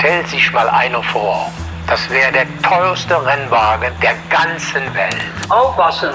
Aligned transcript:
stellt 0.00 0.26
sich 0.28 0.50
mal 0.52 0.68
einer 0.70 1.02
vor. 1.02 1.52
Das 1.86 2.08
wäre 2.08 2.32
der 2.32 2.46
teuerste 2.62 3.14
Rennwagen 3.26 3.92
der 4.00 4.14
ganzen 4.30 4.82
Welt. 4.94 5.16
Aufpassen, 5.50 6.10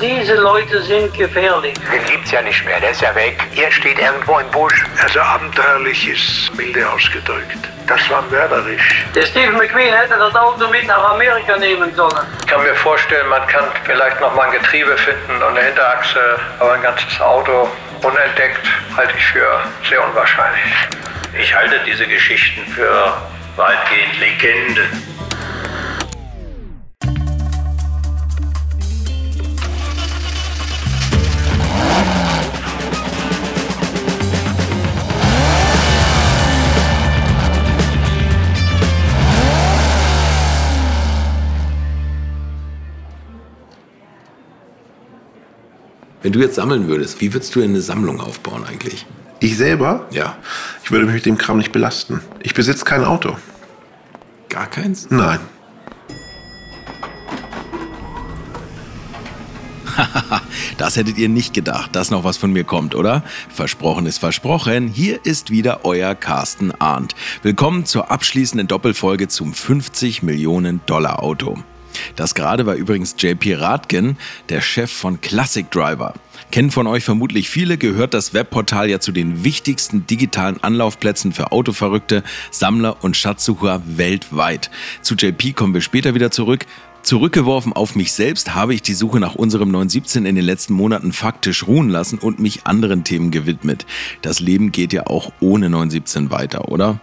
diese 0.00 0.36
Leute 0.36 0.80
sind 0.82 1.12
gefährlich. 1.12 1.74
Den 1.92 2.04
gibt's 2.06 2.30
ja 2.30 2.40
nicht 2.40 2.64
mehr, 2.64 2.80
der 2.80 2.92
ist 2.92 3.02
ja 3.02 3.14
weg. 3.14 3.36
Hier 3.50 3.70
steht 3.70 3.98
irgendwo 3.98 4.38
im 4.38 4.50
Busch. 4.52 4.84
Also 5.02 5.20
abenteuerlich 5.20 6.08
ist 6.08 6.56
milde 6.56 6.88
ausgedrückt. 6.88 7.58
Das 7.86 8.08
war 8.08 8.22
mörderisch. 8.30 9.04
Der 9.14 9.26
Steve 9.26 9.52
McQueen 9.52 9.92
hätte 9.92 10.16
das 10.16 10.34
Auto 10.34 10.66
mit 10.68 10.86
nach 10.86 11.12
Amerika 11.12 11.58
nehmen 11.58 11.94
sollen. 11.94 12.26
Ich 12.40 12.46
kann 12.46 12.62
mir 12.62 12.74
vorstellen, 12.76 13.28
man 13.28 13.46
kann 13.48 13.64
vielleicht 13.84 14.18
noch 14.20 14.34
mal 14.34 14.44
ein 14.46 14.52
Getriebe 14.52 14.96
finden 14.96 15.42
und 15.42 15.56
eine 15.56 15.60
Hinterachse, 15.60 16.38
aber 16.58 16.72
ein 16.72 16.82
ganzes 16.82 17.20
Auto 17.20 17.68
unentdeckt 18.02 18.66
halte 18.96 19.12
ich 19.14 19.26
für 19.26 19.60
sehr 19.88 20.02
unwahrscheinlich. 20.02 20.72
Ich 21.38 21.54
halte 21.54 21.78
diese 21.86 22.06
Geschichten 22.06 22.62
für 22.72 23.14
weitgehend 23.56 24.18
Legende. 24.18 24.88
Wenn 46.22 46.32
du 46.32 46.40
jetzt 46.40 46.54
sammeln 46.54 46.88
würdest, 46.88 47.20
wie 47.20 47.32
würdest 47.32 47.54
du 47.54 47.62
eine 47.62 47.80
Sammlung 47.80 48.20
aufbauen 48.20 48.64
eigentlich? 48.64 49.06
Ich 49.40 49.56
selber? 49.56 50.06
Ja. 50.10 50.36
Ich 50.82 50.90
würde 50.90 51.04
mich 51.06 51.14
mit 51.14 51.26
dem 51.26 51.36
Kram 51.36 51.58
nicht 51.58 51.72
belasten. 51.72 52.20
Ich 52.42 52.54
besitze 52.54 52.84
kein 52.84 53.04
Auto. 53.04 53.36
Gar 54.48 54.66
keins? 54.66 55.10
Nein. 55.10 55.40
das 60.78 60.96
hättet 60.96 61.18
ihr 61.18 61.28
nicht 61.28 61.52
gedacht, 61.52 61.94
dass 61.94 62.10
noch 62.10 62.24
was 62.24 62.36
von 62.38 62.52
mir 62.52 62.64
kommt, 62.64 62.94
oder? 62.94 63.22
Versprochen 63.50 64.06
ist 64.06 64.18
versprochen. 64.18 64.88
Hier 64.88 65.24
ist 65.24 65.50
wieder 65.50 65.84
euer 65.84 66.14
Carsten 66.14 66.72
Arndt. 66.72 67.14
Willkommen 67.42 67.84
zur 67.84 68.10
abschließenden 68.10 68.68
Doppelfolge 68.68 69.28
zum 69.28 69.52
50 69.52 70.22
Millionen 70.22 70.80
Dollar 70.86 71.22
Auto. 71.22 71.58
Das 72.14 72.34
gerade 72.34 72.66
war 72.66 72.74
übrigens 72.74 73.16
JP 73.18 73.54
Radgen, 73.56 74.16
der 74.48 74.60
Chef 74.60 74.90
von 74.90 75.20
Classic 75.20 75.70
Driver. 75.70 76.14
Kennen 76.50 76.70
von 76.70 76.86
euch 76.86 77.04
vermutlich 77.04 77.50
viele, 77.50 77.76
gehört 77.76 78.14
das 78.14 78.32
Webportal 78.32 78.88
ja 78.88 79.00
zu 79.00 79.12
den 79.12 79.44
wichtigsten 79.44 80.06
digitalen 80.06 80.62
Anlaufplätzen 80.62 81.32
für 81.32 81.52
Autoverrückte, 81.52 82.22
Sammler 82.50 83.02
und 83.02 83.16
Schatzsucher 83.16 83.82
weltweit. 83.86 84.70
Zu 85.02 85.14
JP 85.16 85.52
kommen 85.52 85.74
wir 85.74 85.80
später 85.80 86.14
wieder 86.14 86.30
zurück. 86.30 86.66
Zurückgeworfen 87.02 87.72
auf 87.72 87.94
mich 87.94 88.12
selbst 88.12 88.54
habe 88.54 88.74
ich 88.74 88.82
die 88.82 88.94
Suche 88.94 89.20
nach 89.20 89.34
unserem 89.34 89.70
917 89.70 90.26
in 90.26 90.34
den 90.34 90.44
letzten 90.44 90.72
Monaten 90.72 91.12
faktisch 91.12 91.66
ruhen 91.66 91.88
lassen 91.88 92.18
und 92.18 92.40
mich 92.40 92.66
anderen 92.66 93.04
Themen 93.04 93.30
gewidmet. 93.30 93.86
Das 94.22 94.40
Leben 94.40 94.72
geht 94.72 94.92
ja 94.92 95.06
auch 95.06 95.32
ohne 95.38 95.70
917 95.70 96.30
weiter, 96.30 96.68
oder? 96.68 96.98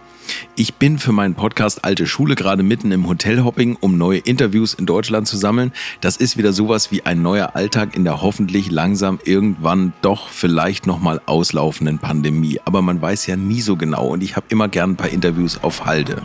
Ich 0.56 0.74
bin 0.74 0.98
für 0.98 1.12
meinen 1.12 1.34
Podcast 1.34 1.84
Alte 1.84 2.06
Schule 2.06 2.34
gerade 2.34 2.62
mitten 2.62 2.92
im 2.92 3.08
Hotelhopping, 3.08 3.76
um 3.80 3.98
neue 3.98 4.18
Interviews 4.18 4.74
in 4.74 4.86
Deutschland 4.86 5.26
zu 5.26 5.36
sammeln. 5.36 5.72
Das 6.00 6.16
ist 6.16 6.36
wieder 6.36 6.52
sowas 6.52 6.90
wie 6.90 7.04
ein 7.04 7.22
neuer 7.22 7.56
Alltag 7.56 7.96
in 7.96 8.04
der 8.04 8.22
hoffentlich 8.22 8.70
langsam 8.70 9.18
irgendwann 9.24 9.92
doch 10.02 10.28
vielleicht 10.28 10.86
nochmal 10.86 11.20
auslaufenden 11.26 11.98
Pandemie. 11.98 12.60
Aber 12.64 12.82
man 12.82 13.00
weiß 13.00 13.26
ja 13.26 13.36
nie 13.36 13.60
so 13.60 13.76
genau 13.76 14.06
und 14.08 14.22
ich 14.22 14.36
habe 14.36 14.46
immer 14.48 14.68
gern 14.68 14.90
ein 14.90 14.96
paar 14.96 15.10
Interviews 15.10 15.62
auf 15.62 15.86
Halde. 15.86 16.22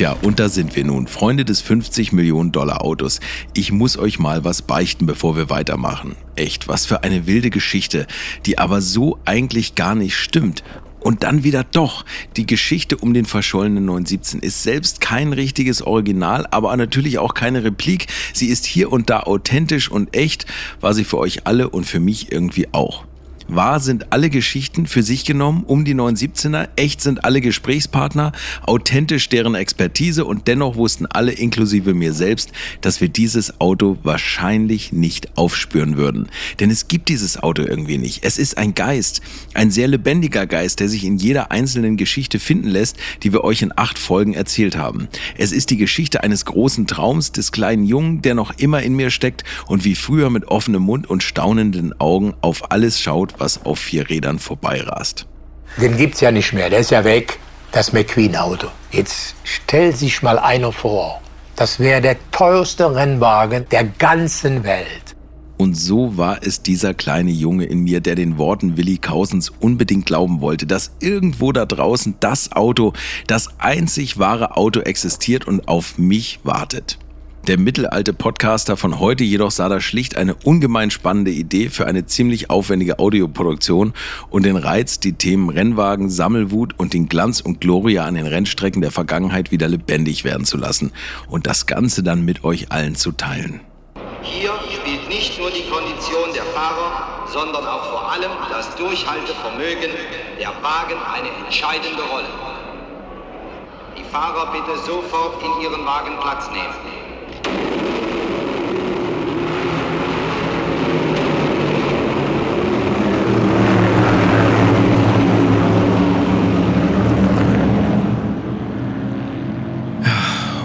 Tja, 0.00 0.16
und 0.22 0.40
da 0.40 0.48
sind 0.48 0.76
wir 0.76 0.84
nun, 0.84 1.06
Freunde 1.06 1.44
des 1.44 1.60
50 1.60 2.12
Millionen 2.12 2.52
Dollar 2.52 2.82
Autos. 2.82 3.20
Ich 3.52 3.70
muss 3.70 3.98
euch 3.98 4.18
mal 4.18 4.44
was 4.44 4.62
beichten, 4.62 5.04
bevor 5.04 5.36
wir 5.36 5.50
weitermachen. 5.50 6.16
Echt, 6.36 6.68
was 6.68 6.86
für 6.86 7.02
eine 7.02 7.26
wilde 7.26 7.50
Geschichte, 7.50 8.06
die 8.46 8.56
aber 8.56 8.80
so 8.80 9.18
eigentlich 9.26 9.74
gar 9.74 9.94
nicht 9.94 10.16
stimmt. 10.16 10.64
Und 11.00 11.22
dann 11.22 11.44
wieder 11.44 11.64
doch. 11.64 12.06
Die 12.38 12.46
Geschichte 12.46 12.96
um 12.96 13.12
den 13.12 13.26
verschollenen 13.26 13.84
917 13.84 14.40
ist 14.40 14.62
selbst 14.62 15.02
kein 15.02 15.34
richtiges 15.34 15.82
Original, 15.82 16.46
aber 16.50 16.74
natürlich 16.78 17.18
auch 17.18 17.34
keine 17.34 17.62
Replik. 17.62 18.06
Sie 18.32 18.46
ist 18.46 18.64
hier 18.64 18.90
und 18.90 19.10
da 19.10 19.24
authentisch 19.24 19.90
und 19.90 20.16
echt, 20.16 20.46
war 20.80 20.94
sie 20.94 21.04
für 21.04 21.18
euch 21.18 21.46
alle 21.46 21.68
und 21.68 21.84
für 21.84 22.00
mich 22.00 22.32
irgendwie 22.32 22.68
auch. 22.72 23.04
Wahr 23.54 23.80
sind 23.80 24.12
alle 24.12 24.30
Geschichten 24.30 24.86
für 24.86 25.02
sich 25.02 25.24
genommen 25.24 25.64
um 25.66 25.84
die 25.84 25.94
917er, 25.94 26.68
echt 26.76 27.00
sind 27.00 27.24
alle 27.24 27.40
Gesprächspartner, 27.40 28.32
authentisch 28.62 29.28
deren 29.28 29.54
Expertise 29.54 30.24
und 30.24 30.46
dennoch 30.46 30.76
wussten 30.76 31.06
alle 31.06 31.32
inklusive 31.32 31.94
mir 31.94 32.12
selbst, 32.12 32.52
dass 32.80 33.00
wir 33.00 33.08
dieses 33.08 33.60
Auto 33.60 33.98
wahrscheinlich 34.02 34.92
nicht 34.92 35.36
aufspüren 35.36 35.96
würden. 35.96 36.28
Denn 36.60 36.70
es 36.70 36.86
gibt 36.88 37.08
dieses 37.08 37.42
Auto 37.42 37.62
irgendwie 37.62 37.98
nicht. 37.98 38.24
Es 38.24 38.38
ist 38.38 38.56
ein 38.56 38.74
Geist, 38.74 39.20
ein 39.54 39.70
sehr 39.70 39.88
lebendiger 39.88 40.46
Geist, 40.46 40.80
der 40.80 40.88
sich 40.88 41.04
in 41.04 41.16
jeder 41.16 41.50
einzelnen 41.50 41.96
Geschichte 41.96 42.38
finden 42.38 42.68
lässt, 42.68 42.96
die 43.22 43.32
wir 43.32 43.42
euch 43.42 43.62
in 43.62 43.72
acht 43.76 43.98
Folgen 43.98 44.34
erzählt 44.34 44.76
haben. 44.76 45.08
Es 45.36 45.50
ist 45.50 45.70
die 45.70 45.76
Geschichte 45.76 46.22
eines 46.22 46.44
großen 46.44 46.86
Traums 46.86 47.32
des 47.32 47.50
kleinen 47.50 47.84
Jungen, 47.84 48.22
der 48.22 48.34
noch 48.34 48.56
immer 48.58 48.82
in 48.82 48.94
mir 48.94 49.10
steckt 49.10 49.42
und 49.66 49.84
wie 49.84 49.96
früher 49.96 50.30
mit 50.30 50.46
offenem 50.48 50.82
Mund 50.82 51.10
und 51.10 51.22
staunenden 51.22 51.98
Augen 51.98 52.34
auf 52.40 52.70
alles 52.70 53.00
schaut, 53.00 53.39
was 53.40 53.64
auf 53.64 53.78
vier 53.78 54.08
Rädern 54.08 54.38
vorbeirast. 54.38 55.26
Den 55.76 55.96
gibt's 55.96 56.20
ja 56.20 56.30
nicht 56.30 56.52
mehr, 56.52 56.70
der 56.70 56.80
ist 56.80 56.90
ja 56.90 57.04
weg, 57.04 57.38
das 57.72 57.92
McQueen-Auto. 57.92 58.68
Jetzt 58.90 59.34
stell 59.44 59.94
sich 59.94 60.22
mal 60.22 60.38
einer 60.38 60.72
vor, 60.72 61.20
das 61.56 61.78
wäre 61.78 62.00
der 62.00 62.16
teuerste 62.30 62.94
Rennwagen 62.94 63.66
der 63.70 63.84
ganzen 63.84 64.64
Welt. 64.64 65.16
Und 65.60 65.74
so 65.74 66.16
war 66.16 66.38
es 66.42 66.62
dieser 66.62 66.94
kleine 66.94 67.30
Junge 67.30 67.66
in 67.66 67.80
mir, 67.80 68.00
der 68.00 68.14
den 68.14 68.38
Worten 68.38 68.78
Willi 68.78 68.96
Kausens 68.96 69.50
unbedingt 69.60 70.06
glauben 70.06 70.40
wollte, 70.40 70.66
dass 70.66 70.92
irgendwo 71.00 71.52
da 71.52 71.66
draußen 71.66 72.14
das 72.18 72.52
Auto, 72.52 72.94
das 73.26 73.48
einzig 73.58 74.18
wahre 74.18 74.56
Auto 74.56 74.80
existiert 74.80 75.46
und 75.46 75.68
auf 75.68 75.98
mich 75.98 76.40
wartet. 76.44 76.98
Der 77.46 77.58
mittelalte 77.58 78.12
Podcaster 78.12 78.76
von 78.76 79.00
heute 79.00 79.24
jedoch 79.24 79.50
sah 79.50 79.70
da 79.70 79.80
schlicht 79.80 80.14
eine 80.14 80.34
ungemein 80.34 80.90
spannende 80.90 81.30
Idee 81.30 81.70
für 81.70 81.86
eine 81.86 82.04
ziemlich 82.04 82.50
aufwendige 82.50 82.98
Audioproduktion 82.98 83.94
und 84.28 84.44
den 84.44 84.56
Reiz, 84.56 85.00
die 85.00 85.14
Themen 85.14 85.48
Rennwagen, 85.48 86.10
Sammelwut 86.10 86.74
und 86.78 86.92
den 86.92 87.08
Glanz 87.08 87.40
und 87.40 87.62
Gloria 87.62 88.04
an 88.04 88.14
den 88.14 88.26
Rennstrecken 88.26 88.82
der 88.82 88.90
Vergangenheit 88.90 89.50
wieder 89.52 89.68
lebendig 89.68 90.22
werden 90.22 90.44
zu 90.44 90.58
lassen 90.58 90.92
und 91.28 91.46
das 91.46 91.64
Ganze 91.64 92.02
dann 92.02 92.26
mit 92.26 92.44
euch 92.44 92.70
allen 92.72 92.94
zu 92.94 93.10
teilen. 93.10 93.62
Hier 94.20 94.52
spielt 94.70 95.08
nicht 95.08 95.38
nur 95.40 95.50
die 95.50 95.64
Kondition 95.70 96.34
der 96.34 96.44
Fahrer, 96.44 97.26
sondern 97.26 97.66
auch 97.66 97.84
vor 97.90 98.12
allem 98.12 98.32
das 98.50 98.76
Durchhaltevermögen 98.76 99.90
der 100.38 100.50
Wagen 100.62 101.00
eine 101.10 101.46
entscheidende 101.46 102.02
Rolle. 102.02 102.28
Die 103.96 104.04
Fahrer 104.04 104.52
bitte 104.52 104.78
sofort 104.84 105.42
in 105.42 105.62
ihren 105.62 105.86
Wagen 105.86 106.20
Platz 106.20 106.50
nehmen. 106.50 107.09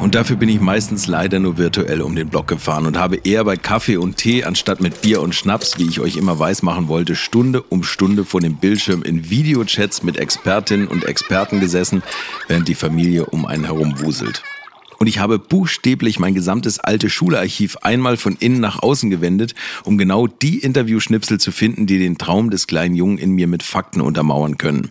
Und 0.06 0.14
dafür 0.14 0.36
bin 0.36 0.50
ich 0.50 0.62
meistens 0.62 1.08
leider 1.08 1.40
nur 1.40 1.58
virtuell 1.58 2.04
um 2.04 2.16
den 2.16 2.30
Block 2.30 2.48
gefahren 2.48 2.86
und 2.86 2.96
habe 2.96 3.16
eher 3.24 3.44
bei 3.44 3.58
Kaffee 3.58 3.98
und 3.98 4.18
Tee 4.18 4.44
anstatt 4.44 4.80
mit 4.80 5.02
Bier 5.02 5.20
und 5.20 5.34
Schnaps, 5.34 5.80
wie 5.80 5.90
ich 5.90 6.00
euch 6.00 6.16
immer 6.16 6.38
weiß 6.38 6.62
machen 6.62 6.88
wollte, 6.88 7.16
Stunde 7.16 7.64
um 7.64 7.82
Stunde 7.82 8.24
vor 8.24 8.40
dem 8.40 8.58
Bildschirm 8.58 9.02
in 9.02 9.32
Videochats 9.32 10.04
mit 10.04 10.18
Expertinnen 10.18 10.88
und 10.88 11.06
Experten 11.06 11.60
gesessen, 11.60 12.04
während 12.48 12.68
die 12.68 12.76
Familie 12.76 13.26
um 13.26 13.48
einen 13.48 13.64
herum 13.64 14.00
wuselt. 14.00 14.44
Und 15.06 15.10
ich 15.10 15.20
habe 15.20 15.38
buchstäblich 15.38 16.18
mein 16.18 16.34
gesamtes 16.34 16.80
alte 16.80 17.12
Schularchiv 17.12 17.78
einmal 17.84 18.18
von 18.18 18.36
innen 18.40 18.60
nach 18.60 18.82
außen 18.82 19.12
gewendet, 19.12 19.54
um 19.84 20.00
genau 20.00 20.26
die 20.26 20.58
Interviewschnipsel 20.58 21.40
zu 21.40 21.52
finden, 21.52 21.86
die 21.86 22.00
den 22.00 22.18
Traum 22.18 22.50
des 22.50 22.66
kleinen 22.66 22.96
Jungen 22.96 23.20
in 23.20 23.30
mir 23.30 23.46
mit 23.46 23.62
Fakten 23.62 24.02
untermauern 24.02 24.58
können. 24.58 24.90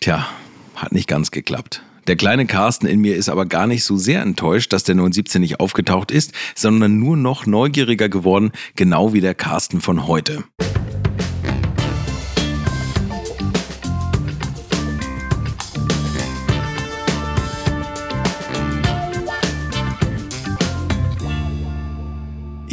Tja, 0.00 0.28
hat 0.74 0.92
nicht 0.92 1.08
ganz 1.08 1.30
geklappt. 1.30 1.82
Der 2.08 2.16
kleine 2.16 2.44
Carsten 2.44 2.86
in 2.86 3.00
mir 3.00 3.16
ist 3.16 3.30
aber 3.30 3.46
gar 3.46 3.66
nicht 3.66 3.84
so 3.84 3.96
sehr 3.96 4.20
enttäuscht, 4.20 4.74
dass 4.74 4.84
der 4.84 4.96
917 4.96 5.40
nicht 5.40 5.60
aufgetaucht 5.60 6.10
ist, 6.10 6.32
sondern 6.54 6.98
nur 6.98 7.16
noch 7.16 7.46
neugieriger 7.46 8.10
geworden, 8.10 8.52
genau 8.74 9.14
wie 9.14 9.22
der 9.22 9.34
Carsten 9.34 9.80
von 9.80 10.06
heute. 10.06 10.44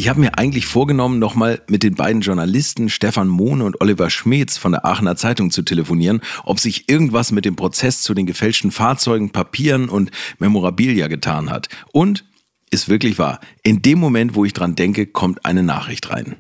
Ich 0.04 0.10
habe 0.10 0.20
mir 0.20 0.38
eigentlich 0.38 0.66
vorgenommen, 0.66 1.18
nochmal 1.18 1.62
mit 1.70 1.82
den 1.82 1.96
beiden 1.96 2.22
Journalisten 2.22 2.90
Stefan 2.90 3.30
Mohne 3.30 3.64
und 3.64 3.80
Oliver 3.80 4.10
Schmeetz 4.10 4.58
von 4.58 4.74
der 4.74 4.86
Aachener 4.86 5.16
Zeitung 5.16 5.50
zu 5.50 5.62
telefonieren, 5.62 6.20
ob 6.44 6.60
sich 6.60 6.90
irgendwas 6.90 7.32
mit 7.32 7.46
dem 7.46 7.56
Prozess 7.56 8.02
zu 8.02 8.14
den 8.14 8.26
gefälschten 8.26 8.72
Fahrzeugen, 8.72 9.30
Papieren 9.30 9.88
und 9.88 10.12
Memorabilia 10.40 11.08
getan 11.08 11.50
hat. 11.50 11.70
Und 11.94 12.26
ist 12.70 12.90
wirklich 12.90 13.18
wahr. 13.18 13.40
In 13.64 13.82
dem 13.82 13.98
Moment, 13.98 14.36
wo 14.36 14.44
ich 14.44 14.52
dran 14.52 14.76
denke, 14.76 15.06
kommt 15.06 15.46
eine 15.46 15.64
Nachricht 15.64 16.10
rein. 16.10 16.36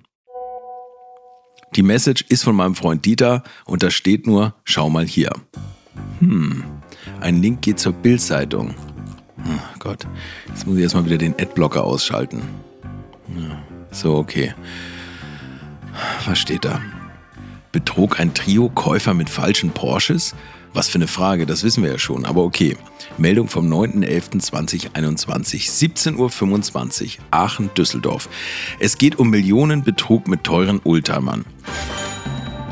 Die 1.77 1.83
Message 1.83 2.25
ist 2.27 2.43
von 2.43 2.57
meinem 2.57 2.75
Freund 2.75 3.05
Dieter 3.05 3.43
und 3.63 3.81
da 3.81 3.91
steht 3.91 4.27
nur, 4.27 4.55
schau 4.65 4.89
mal 4.89 5.07
hier. 5.07 5.31
Hm, 6.19 6.65
ein 7.21 7.41
Link 7.41 7.61
geht 7.61 7.79
zur 7.79 7.93
Bildzeitung. 7.93 8.75
Oh 9.37 9.79
Gott, 9.79 10.05
jetzt 10.49 10.67
muss 10.67 10.75
ich 10.75 10.83
erstmal 10.83 11.05
wieder 11.05 11.17
den 11.17 11.39
Adblocker 11.39 11.85
ausschalten. 11.85 12.41
So, 13.91 14.15
okay. 14.15 14.53
Was 16.25 16.39
steht 16.39 16.65
da? 16.65 16.81
Betrog 17.71 18.19
ein 18.19 18.33
Trio 18.33 18.69
Käufer 18.69 19.13
mit 19.13 19.29
falschen 19.29 19.71
Porsches? 19.71 20.35
Was 20.73 20.89
für 20.89 20.97
eine 20.97 21.07
Frage, 21.07 21.45
das 21.45 21.63
wissen 21.63 21.83
wir 21.83 21.91
ja 21.91 21.99
schon, 21.99 22.25
aber 22.25 22.43
okay. 22.43 22.75
Meldung 23.17 23.47
vom 23.47 23.71
9.11.2021, 23.71 25.69
17.25 25.69 27.03
Uhr, 27.19 27.23
Aachen-Düsseldorf. 27.29 28.27
Es 28.79 28.97
geht 28.97 29.19
um 29.19 29.29
Millionenbetrug 29.29 30.27
mit 30.27 30.43
teuren 30.43 30.81
Oldtimern. 30.83 31.45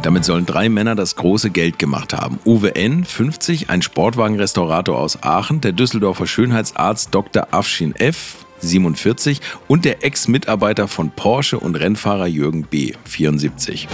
Damit 0.01 0.25
sollen 0.25 0.47
drei 0.47 0.67
Männer 0.67 0.95
das 0.95 1.15
große 1.15 1.51
Geld 1.51 1.77
gemacht 1.77 2.15
haben. 2.15 2.39
Uwe 2.43 2.75
N., 2.75 3.05
50, 3.05 3.69
ein 3.69 3.83
Sportwagenrestaurator 3.83 4.97
aus 4.97 5.21
Aachen, 5.21 5.61
der 5.61 5.73
Düsseldorfer 5.73 6.25
Schönheitsarzt 6.25 7.13
Dr. 7.13 7.49
Afshin 7.51 7.95
F., 7.95 8.47
47 8.61 9.41
und 9.67 9.85
der 9.85 10.03
Ex-Mitarbeiter 10.03 10.87
von 10.87 11.11
Porsche 11.11 11.59
und 11.59 11.75
Rennfahrer 11.75 12.27
Jürgen 12.27 12.63
B., 12.63 12.93
74. 13.05 13.87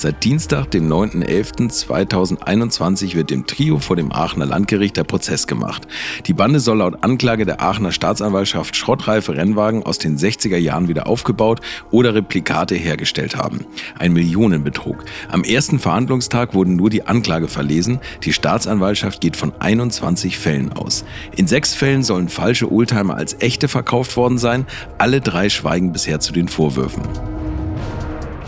Seit 0.00 0.22
Dienstag, 0.22 0.70
dem 0.70 0.88
9.11.2021, 0.88 3.16
wird 3.16 3.30
dem 3.30 3.48
Trio 3.48 3.80
vor 3.80 3.96
dem 3.96 4.12
Aachener 4.12 4.46
Landgericht 4.46 4.96
der 4.96 5.02
Prozess 5.02 5.48
gemacht. 5.48 5.88
Die 6.26 6.34
Bande 6.34 6.60
soll 6.60 6.78
laut 6.78 7.02
Anklage 7.02 7.44
der 7.44 7.60
Aachener 7.60 7.90
Staatsanwaltschaft 7.90 8.76
schrottreife 8.76 9.36
Rennwagen 9.36 9.82
aus 9.82 9.98
den 9.98 10.16
60er 10.16 10.56
Jahren 10.56 10.86
wieder 10.86 11.08
aufgebaut 11.08 11.62
oder 11.90 12.14
Replikate 12.14 12.76
hergestellt 12.76 13.34
haben. 13.34 13.66
Ein 13.98 14.12
Millionenbetrug. 14.12 15.04
Am 15.32 15.42
ersten 15.42 15.80
Verhandlungstag 15.80 16.54
wurden 16.54 16.76
nur 16.76 16.90
die 16.90 17.08
Anklage 17.08 17.48
verlesen. 17.48 17.98
Die 18.22 18.32
Staatsanwaltschaft 18.32 19.20
geht 19.20 19.36
von 19.36 19.52
21 19.58 20.38
Fällen 20.38 20.72
aus. 20.74 21.04
In 21.34 21.48
sechs 21.48 21.74
Fällen 21.74 22.04
sollen 22.04 22.28
falsche 22.28 22.70
Oldtimer 22.70 23.16
als 23.16 23.34
echte 23.40 23.66
verkauft 23.66 24.16
worden 24.16 24.38
sein. 24.38 24.64
Alle 24.98 25.20
drei 25.20 25.48
schweigen 25.48 25.92
bisher 25.92 26.20
zu 26.20 26.32
den 26.32 26.46
Vorwürfen. 26.46 27.02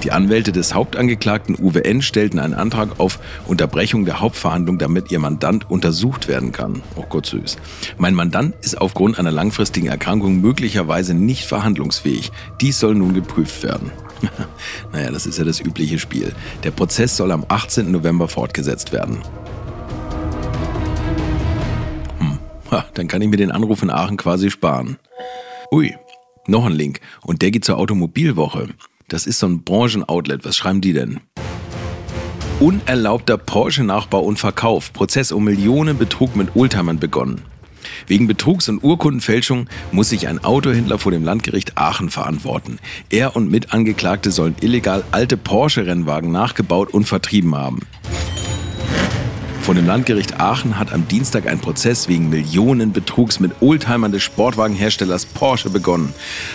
Die 0.03 0.13
Anwälte 0.13 0.51
des 0.51 0.73
Hauptangeklagten 0.73 1.57
Uwe 1.59 1.85
N. 1.85 2.01
stellten 2.01 2.39
einen 2.39 2.55
Antrag 2.55 2.99
auf 2.99 3.19
Unterbrechung 3.47 4.07
der 4.07 4.21
Hauptverhandlung, 4.21 4.79
damit 4.79 5.11
ihr 5.13 5.19
Mandant 5.19 5.71
untersucht 5.71 6.27
werden 6.27 6.53
kann. 6.53 6.83
Oh 6.97 7.05
Gott 7.07 7.27
süß. 7.27 7.59
Mein 7.99 8.15
Mandant 8.15 8.55
ist 8.63 8.81
aufgrund 8.81 9.19
einer 9.19 9.31
langfristigen 9.31 9.89
Erkrankung 9.89 10.41
möglicherweise 10.41 11.13
nicht 11.13 11.45
verhandlungsfähig. 11.45 12.33
Dies 12.63 12.81
soll 12.81 12.95
nun 12.95 13.13
geprüft 13.13 13.63
werden. 13.63 13.93
naja, 14.93 15.11
das 15.11 15.27
ist 15.27 15.39
ja 15.39 15.45
das 15.45 15.61
übliche 15.61 15.99
Spiel. 15.99 16.33
Der 16.65 16.71
Prozess 16.71 17.19
soll 17.19 17.31
am 17.31 17.45
18. 17.47 17.91
November 17.91 18.27
fortgesetzt 18.27 18.93
werden. 18.93 19.19
Hm, 22.19 22.39
ha, 22.71 22.87
dann 22.95 23.07
kann 23.07 23.21
ich 23.21 23.29
mir 23.29 23.37
den 23.37 23.51
Anruf 23.51 23.83
in 23.83 23.91
Aachen 23.91 24.17
quasi 24.17 24.51
sparen. 24.51 24.97
Ui, 25.71 25.95
noch 26.47 26.65
ein 26.65 26.73
Link. 26.73 27.01
Und 27.21 27.43
der 27.43 27.51
geht 27.51 27.67
zur 27.67 27.77
Automobilwoche. 27.77 28.69
Das 29.11 29.27
ist 29.27 29.41
so 29.41 29.49
ein 29.49 29.65
Branchenoutlet. 29.65 30.45
Was 30.45 30.57
schreiben 30.57 30.81
die 30.81 30.93
denn? 30.93 31.19
Unerlaubter 32.61 33.39
Porsche-Nachbau 33.39 34.21
und 34.21 34.39
Verkauf. 34.39 34.93
Prozess 34.93 35.33
um 35.33 35.45
Millionen 35.45 35.99
Betrug 35.99 36.37
mit 36.37 36.55
Oldtimern 36.55 37.01
begonnen. 37.01 37.43
Wegen 38.07 38.29
Betrugs- 38.29 38.69
und 38.69 38.85
Urkundenfälschung 38.85 39.69
muss 39.91 40.11
sich 40.11 40.29
ein 40.29 40.45
Autohändler 40.45 40.99
vor 40.99 41.11
dem 41.11 41.25
Landgericht 41.25 41.77
Aachen 41.77 42.09
verantworten. 42.09 42.79
Er 43.11 43.35
und 43.35 43.51
Mitangeklagte 43.51 44.31
sollen 44.31 44.55
illegal 44.61 45.03
alte 45.11 45.37
Porsche-Rennwagen 45.37 46.31
nachgebaut 46.31 46.95
und 46.95 47.07
vertrieben 47.07 47.57
haben. 47.57 47.81
Vor 49.61 49.75
dem 49.75 49.87
Landgericht 49.87 50.41
Aachen 50.41 50.79
hat 50.79 50.91
am 50.91 51.07
Dienstag 51.07 51.47
ein 51.47 51.61
Prozess 51.61 52.09
wegen 52.09 52.31
Millionenbetrugs 52.31 53.41
mit 53.41 53.53
Oldtimern 53.61 54.11
des 54.11 54.23
Sportwagenherstellers 54.23 55.27
Porsche 55.27 55.69
begonnen. 55.69 56.15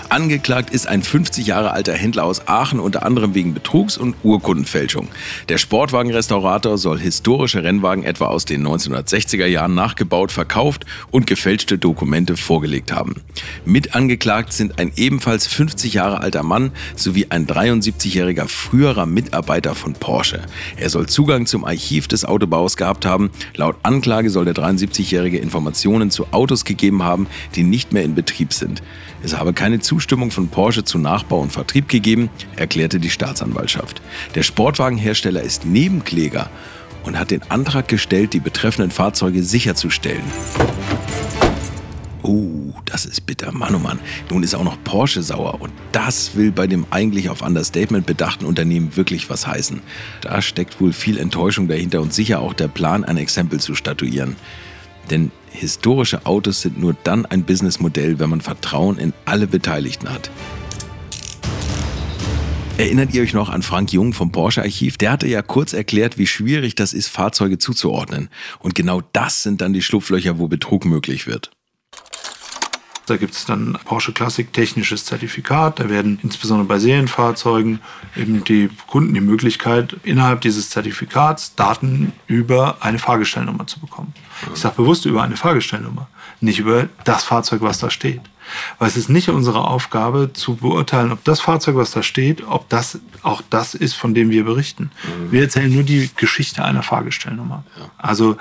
Angeklagt 0.09 0.71
ist 0.71 0.87
ein 0.87 1.03
50 1.03 1.45
Jahre 1.45 1.71
alter 1.71 1.93
Händler 1.93 2.23
aus 2.25 2.47
Aachen 2.47 2.79
unter 2.79 3.05
anderem 3.05 3.35
wegen 3.35 3.53
Betrugs 3.53 3.95
und 3.97 4.15
Urkundenfälschung. 4.23 5.07
Der 5.49 5.59
Sportwagenrestaurator 5.59 6.79
soll 6.79 6.99
historische 6.99 7.63
Rennwagen 7.63 8.03
etwa 8.03 8.25
aus 8.25 8.43
den 8.43 8.67
1960er 8.67 9.45
Jahren 9.45 9.75
nachgebaut, 9.75 10.31
verkauft 10.31 10.85
und 11.11 11.27
gefälschte 11.27 11.77
Dokumente 11.77 12.35
vorgelegt 12.35 12.91
haben. 12.91 13.21
Mit 13.65 13.95
angeklagt 13.95 14.51
sind 14.51 14.79
ein 14.79 14.91
ebenfalls 14.95 15.45
50 15.45 15.93
Jahre 15.93 16.21
alter 16.21 16.43
Mann 16.43 16.71
sowie 16.95 17.27
ein 17.29 17.45
73-jähriger 17.45 18.47
früherer 18.47 19.05
Mitarbeiter 19.05 19.75
von 19.75 19.93
Porsche. 19.93 20.41
Er 20.75 20.89
soll 20.89 21.05
Zugang 21.05 21.45
zum 21.45 21.65
Archiv 21.65 22.07
des 22.07 22.25
Autobaus 22.25 22.75
gehabt 22.75 22.94
gehabt 22.95 23.05
haben. 23.05 23.29
Laut 23.55 23.75
Anklage 23.83 24.29
soll 24.29 24.45
der 24.45 24.55
73-Jährige 24.55 25.37
Informationen 25.37 26.09
zu 26.09 26.27
Autos 26.31 26.65
gegeben 26.65 27.03
haben, 27.03 27.27
die 27.55 27.63
nicht 27.63 27.93
mehr 27.93 28.03
in 28.03 28.15
Betrieb 28.15 28.53
sind. 28.53 28.81
Es 29.23 29.37
habe 29.37 29.53
keine 29.53 29.79
Zustimmung 29.79 30.31
von 30.31 30.47
Porsche 30.49 30.83
zu 30.83 30.97
Nachbau 30.97 31.39
und 31.39 31.51
Vertrieb 31.51 31.89
gegeben, 31.89 32.29
erklärte 32.55 32.99
die 32.99 33.09
Staatsanwaltschaft. 33.09 34.01
Der 34.35 34.43
Sportwagenhersteller 34.43 35.41
ist 35.41 35.65
Nebenkläger 35.65 36.49
und 37.03 37.19
hat 37.19 37.31
den 37.31 37.41
Antrag 37.49 37.87
gestellt, 37.87 38.33
die 38.33 38.39
betreffenden 38.39 38.91
Fahrzeuge 38.91 39.43
sicherzustellen. 39.43 40.23
Oh, 42.27 42.73
das 42.85 43.05
ist 43.05 43.27
bitter. 43.27 43.51
Mann, 43.51 43.75
oh 43.75 43.79
Mann. 43.79 43.99
Nun 44.31 44.41
ist 44.41 44.55
auch 44.55 44.63
noch 44.63 44.83
Porsche 44.83 45.21
sauer. 45.21 45.61
Und 45.61 45.71
das 45.91 46.35
will 46.35 46.51
bei 46.51 46.65
dem 46.65 46.87
eigentlich 46.89 47.29
auf 47.29 47.43
Understatement 47.43 48.07
bedachten 48.07 48.45
Unternehmen 48.45 48.95
wirklich 48.95 49.29
was 49.29 49.45
heißen. 49.45 49.81
Da 50.21 50.41
steckt 50.41 50.81
wohl 50.81 50.91
viel 50.91 51.19
Enttäuschung 51.19 51.67
dahinter 51.67 52.01
und 52.01 52.15
sicher 52.15 52.39
auch 52.39 52.53
der 52.53 52.67
Plan, 52.67 53.03
ein 53.03 53.17
Exempel 53.17 53.59
zu 53.59 53.75
statuieren. 53.75 54.35
Denn 55.11 55.29
historische 55.51 56.25
Autos 56.25 56.61
sind 56.61 56.79
nur 56.79 56.95
dann 57.03 57.27
ein 57.27 57.43
Businessmodell, 57.43 58.17
wenn 58.17 58.31
man 58.31 58.41
Vertrauen 58.41 58.97
in 58.97 59.13
alle 59.25 59.45
Beteiligten 59.45 60.09
hat. 60.09 60.31
Erinnert 62.77 63.13
ihr 63.13 63.21
euch 63.21 63.33
noch 63.33 63.49
an 63.49 63.61
Frank 63.61 63.93
Jung 63.93 64.13
vom 64.13 64.31
Porsche 64.31 64.63
Archiv? 64.63 64.97
Der 64.97 65.11
hatte 65.11 65.27
ja 65.27 65.43
kurz 65.43 65.73
erklärt, 65.73 66.17
wie 66.17 66.27
schwierig 66.27 66.73
das 66.73 66.91
ist, 66.91 67.07
Fahrzeuge 67.07 67.59
zuzuordnen. 67.59 68.29
Und 68.59 68.73
genau 68.73 69.01
das 69.13 69.43
sind 69.43 69.61
dann 69.61 69.73
die 69.73 69.83
Schlupflöcher, 69.83 70.39
wo 70.39 70.47
Betrug 70.47 70.85
möglich 70.85 71.27
wird. 71.27 71.54
Da 73.05 73.17
gibt 73.17 73.33
es 73.33 73.45
dann 73.45 73.77
Porsche 73.85 74.13
Classic 74.13 74.51
technisches 74.51 75.05
Zertifikat. 75.05 75.79
Da 75.79 75.89
werden 75.89 76.19
insbesondere 76.23 76.67
bei 76.67 76.79
Serienfahrzeugen 76.79 77.79
eben 78.15 78.43
die 78.43 78.69
Kunden 78.87 79.13
die 79.13 79.21
Möglichkeit, 79.21 79.95
innerhalb 80.03 80.41
dieses 80.41 80.69
Zertifikats 80.69 81.55
Daten 81.55 82.13
über 82.27 82.77
eine 82.79 82.99
Fahrgestellnummer 82.99 83.67
zu 83.67 83.79
bekommen. 83.79 84.13
Ich 84.53 84.59
sage 84.59 84.75
bewusst 84.75 85.05
über 85.05 85.23
eine 85.23 85.37
Fahrgestellnummer, 85.37 86.07
nicht 86.41 86.59
über 86.59 86.89
das 87.03 87.23
Fahrzeug, 87.23 87.61
was 87.61 87.79
da 87.79 87.89
steht. 87.89 88.21
Weil 88.77 88.87
es 88.89 88.97
ist 88.97 89.09
nicht 89.09 89.29
unsere 89.29 89.63
Aufgabe 89.63 90.31
zu 90.33 90.55
beurteilen, 90.55 91.11
ob 91.11 91.23
das 91.23 91.39
Fahrzeug, 91.39 91.75
was 91.75 91.91
da 91.91 92.03
steht, 92.03 92.43
ob 92.45 92.69
das 92.69 92.99
auch 93.23 93.41
das 93.49 93.73
ist, 93.73 93.93
von 93.93 94.13
dem 94.13 94.29
wir 94.29 94.45
berichten. 94.45 94.91
Wir 95.31 95.43
erzählen 95.43 95.73
nur 95.73 95.83
die 95.83 96.09
Geschichte 96.15 96.63
einer 96.63 96.83
Fahrgestellnummer. 96.83 97.63
Also 97.97 98.37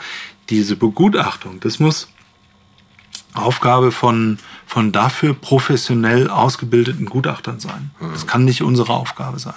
diese 0.51 0.77
Begutachtung, 0.77 1.61
das 1.61 1.79
muss 1.79 2.09
Aufgabe 3.35 3.93
von, 3.93 4.39
von 4.67 4.93
dafür 4.93 5.35
professionell 5.35 6.31
ausgebildeten 6.31 7.07
Gutachtern 7.07 7.61
sein. 7.61 7.91
Das 8.13 8.27
kann 8.27 8.45
nicht 8.45 8.63
unsere 8.63 8.93
Aufgabe 8.93 9.39
sein. 9.39 9.55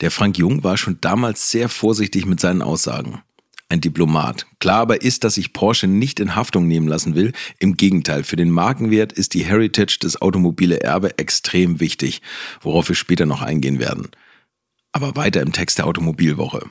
Der 0.00 0.10
Frank 0.10 0.38
Jung 0.38 0.64
war 0.64 0.76
schon 0.76 0.98
damals 1.00 1.50
sehr 1.50 1.68
vorsichtig 1.68 2.26
mit 2.26 2.40
seinen 2.40 2.62
Aussagen. 2.62 3.22
Ein 3.68 3.80
Diplomat. 3.80 4.46
Klar 4.58 4.80
aber 4.80 5.02
ist, 5.02 5.22
dass 5.22 5.34
sich 5.34 5.52
Porsche 5.52 5.86
nicht 5.86 6.18
in 6.18 6.34
Haftung 6.34 6.66
nehmen 6.66 6.88
lassen 6.88 7.14
will. 7.14 7.32
Im 7.60 7.76
Gegenteil, 7.76 8.24
für 8.24 8.36
den 8.36 8.50
Markenwert 8.50 9.12
ist 9.12 9.32
die 9.34 9.44
Heritage 9.44 9.98
des 10.02 10.20
automobile 10.20 10.80
Erbe 10.80 11.18
extrem 11.18 11.78
wichtig, 11.78 12.20
worauf 12.62 12.88
wir 12.88 12.96
später 12.96 13.26
noch 13.26 13.42
eingehen 13.42 13.78
werden. 13.78 14.08
Aber 14.90 15.14
weiter 15.14 15.40
im 15.40 15.52
Text 15.52 15.78
der 15.78 15.86
Automobilwoche. 15.86 16.68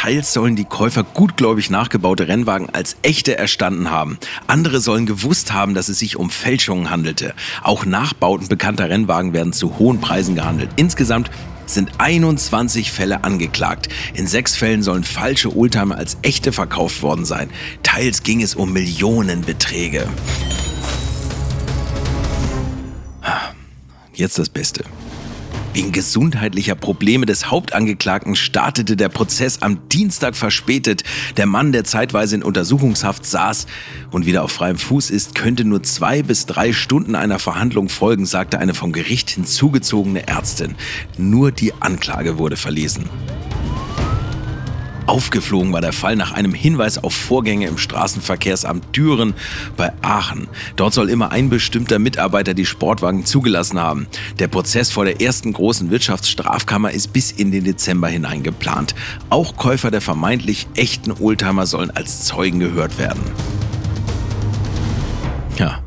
Teils 0.00 0.32
sollen 0.32 0.56
die 0.56 0.64
Käufer 0.64 1.04
gutgläubig 1.04 1.68
nachgebaute 1.68 2.26
Rennwagen 2.26 2.70
als 2.70 2.96
echte 3.02 3.36
erstanden 3.36 3.90
haben. 3.90 4.16
Andere 4.46 4.80
sollen 4.80 5.04
gewusst 5.04 5.52
haben, 5.52 5.74
dass 5.74 5.90
es 5.90 5.98
sich 5.98 6.16
um 6.16 6.30
Fälschungen 6.30 6.88
handelte. 6.88 7.34
Auch 7.62 7.84
Nachbauten 7.84 8.48
bekannter 8.48 8.88
Rennwagen 8.88 9.34
werden 9.34 9.52
zu 9.52 9.78
hohen 9.78 10.00
Preisen 10.00 10.34
gehandelt. 10.36 10.70
Insgesamt 10.76 11.30
sind 11.66 11.90
21 11.98 12.90
Fälle 12.90 13.24
angeklagt. 13.24 13.90
In 14.14 14.26
sechs 14.26 14.56
Fällen 14.56 14.82
sollen 14.82 15.04
falsche 15.04 15.54
Oldtimer 15.54 15.98
als 15.98 16.16
echte 16.22 16.52
verkauft 16.52 17.02
worden 17.02 17.26
sein. 17.26 17.50
Teils 17.82 18.22
ging 18.22 18.40
es 18.40 18.54
um 18.54 18.72
Millionenbeträge. 18.72 20.08
Ah, 23.20 23.50
jetzt 24.14 24.38
das 24.38 24.48
Beste. 24.48 24.82
Wegen 25.72 25.92
gesundheitlicher 25.92 26.74
Probleme 26.74 27.26
des 27.26 27.48
Hauptangeklagten 27.48 28.34
startete 28.34 28.96
der 28.96 29.08
Prozess 29.08 29.62
am 29.62 29.88
Dienstag 29.88 30.34
verspätet. 30.34 31.04
Der 31.36 31.46
Mann, 31.46 31.70
der 31.70 31.84
zeitweise 31.84 32.34
in 32.34 32.42
Untersuchungshaft 32.42 33.24
saß 33.24 33.66
und 34.10 34.26
wieder 34.26 34.42
auf 34.42 34.50
freiem 34.50 34.78
Fuß 34.78 35.10
ist, 35.10 35.36
könnte 35.36 35.64
nur 35.64 35.84
zwei 35.84 36.24
bis 36.24 36.46
drei 36.46 36.72
Stunden 36.72 37.14
einer 37.14 37.38
Verhandlung 37.38 37.88
folgen, 37.88 38.26
sagte 38.26 38.58
eine 38.58 38.74
vom 38.74 38.90
Gericht 38.90 39.30
hinzugezogene 39.30 40.26
Ärztin. 40.26 40.74
Nur 41.16 41.52
die 41.52 41.72
Anklage 41.78 42.36
wurde 42.36 42.56
verlesen. 42.56 43.08
Aufgeflogen 45.10 45.72
war 45.72 45.80
der 45.80 45.92
Fall 45.92 46.14
nach 46.14 46.30
einem 46.30 46.54
Hinweis 46.54 47.02
auf 47.02 47.12
Vorgänge 47.12 47.66
im 47.66 47.78
Straßenverkehrsamt 47.78 48.96
Düren 48.96 49.34
bei 49.76 49.92
Aachen. 50.02 50.46
Dort 50.76 50.94
soll 50.94 51.10
immer 51.10 51.32
ein 51.32 51.50
bestimmter 51.50 51.98
Mitarbeiter 51.98 52.54
die 52.54 52.64
Sportwagen 52.64 53.26
zugelassen 53.26 53.80
haben. 53.80 54.06
Der 54.38 54.46
Prozess 54.46 54.92
vor 54.92 55.04
der 55.04 55.20
ersten 55.20 55.52
großen 55.52 55.90
Wirtschaftsstrafkammer 55.90 56.92
ist 56.92 57.12
bis 57.12 57.32
in 57.32 57.50
den 57.50 57.64
Dezember 57.64 58.06
hinein 58.06 58.44
geplant. 58.44 58.94
Auch 59.30 59.56
Käufer 59.56 59.90
der 59.90 60.00
vermeintlich 60.00 60.68
echten 60.76 61.10
Oldtimer 61.10 61.66
sollen 61.66 61.90
als 61.90 62.24
Zeugen 62.26 62.60
gehört 62.60 62.96
werden. 62.96 63.24
Ja, 65.58 65.82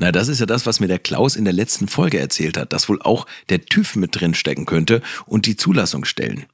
na, 0.00 0.10
das 0.10 0.26
ist 0.26 0.40
ja 0.40 0.46
das, 0.46 0.66
was 0.66 0.80
mir 0.80 0.88
der 0.88 0.98
Klaus 0.98 1.36
in 1.36 1.44
der 1.44 1.54
letzten 1.54 1.86
Folge 1.86 2.18
erzählt 2.18 2.56
hat, 2.56 2.72
dass 2.72 2.88
wohl 2.88 3.00
auch 3.00 3.26
der 3.48 3.64
TÜV 3.64 3.94
mit 3.94 4.20
drin 4.20 4.34
stecken 4.34 4.66
könnte 4.66 5.02
und 5.24 5.46
die 5.46 5.54
Zulassung 5.54 6.04
stellen. 6.04 6.46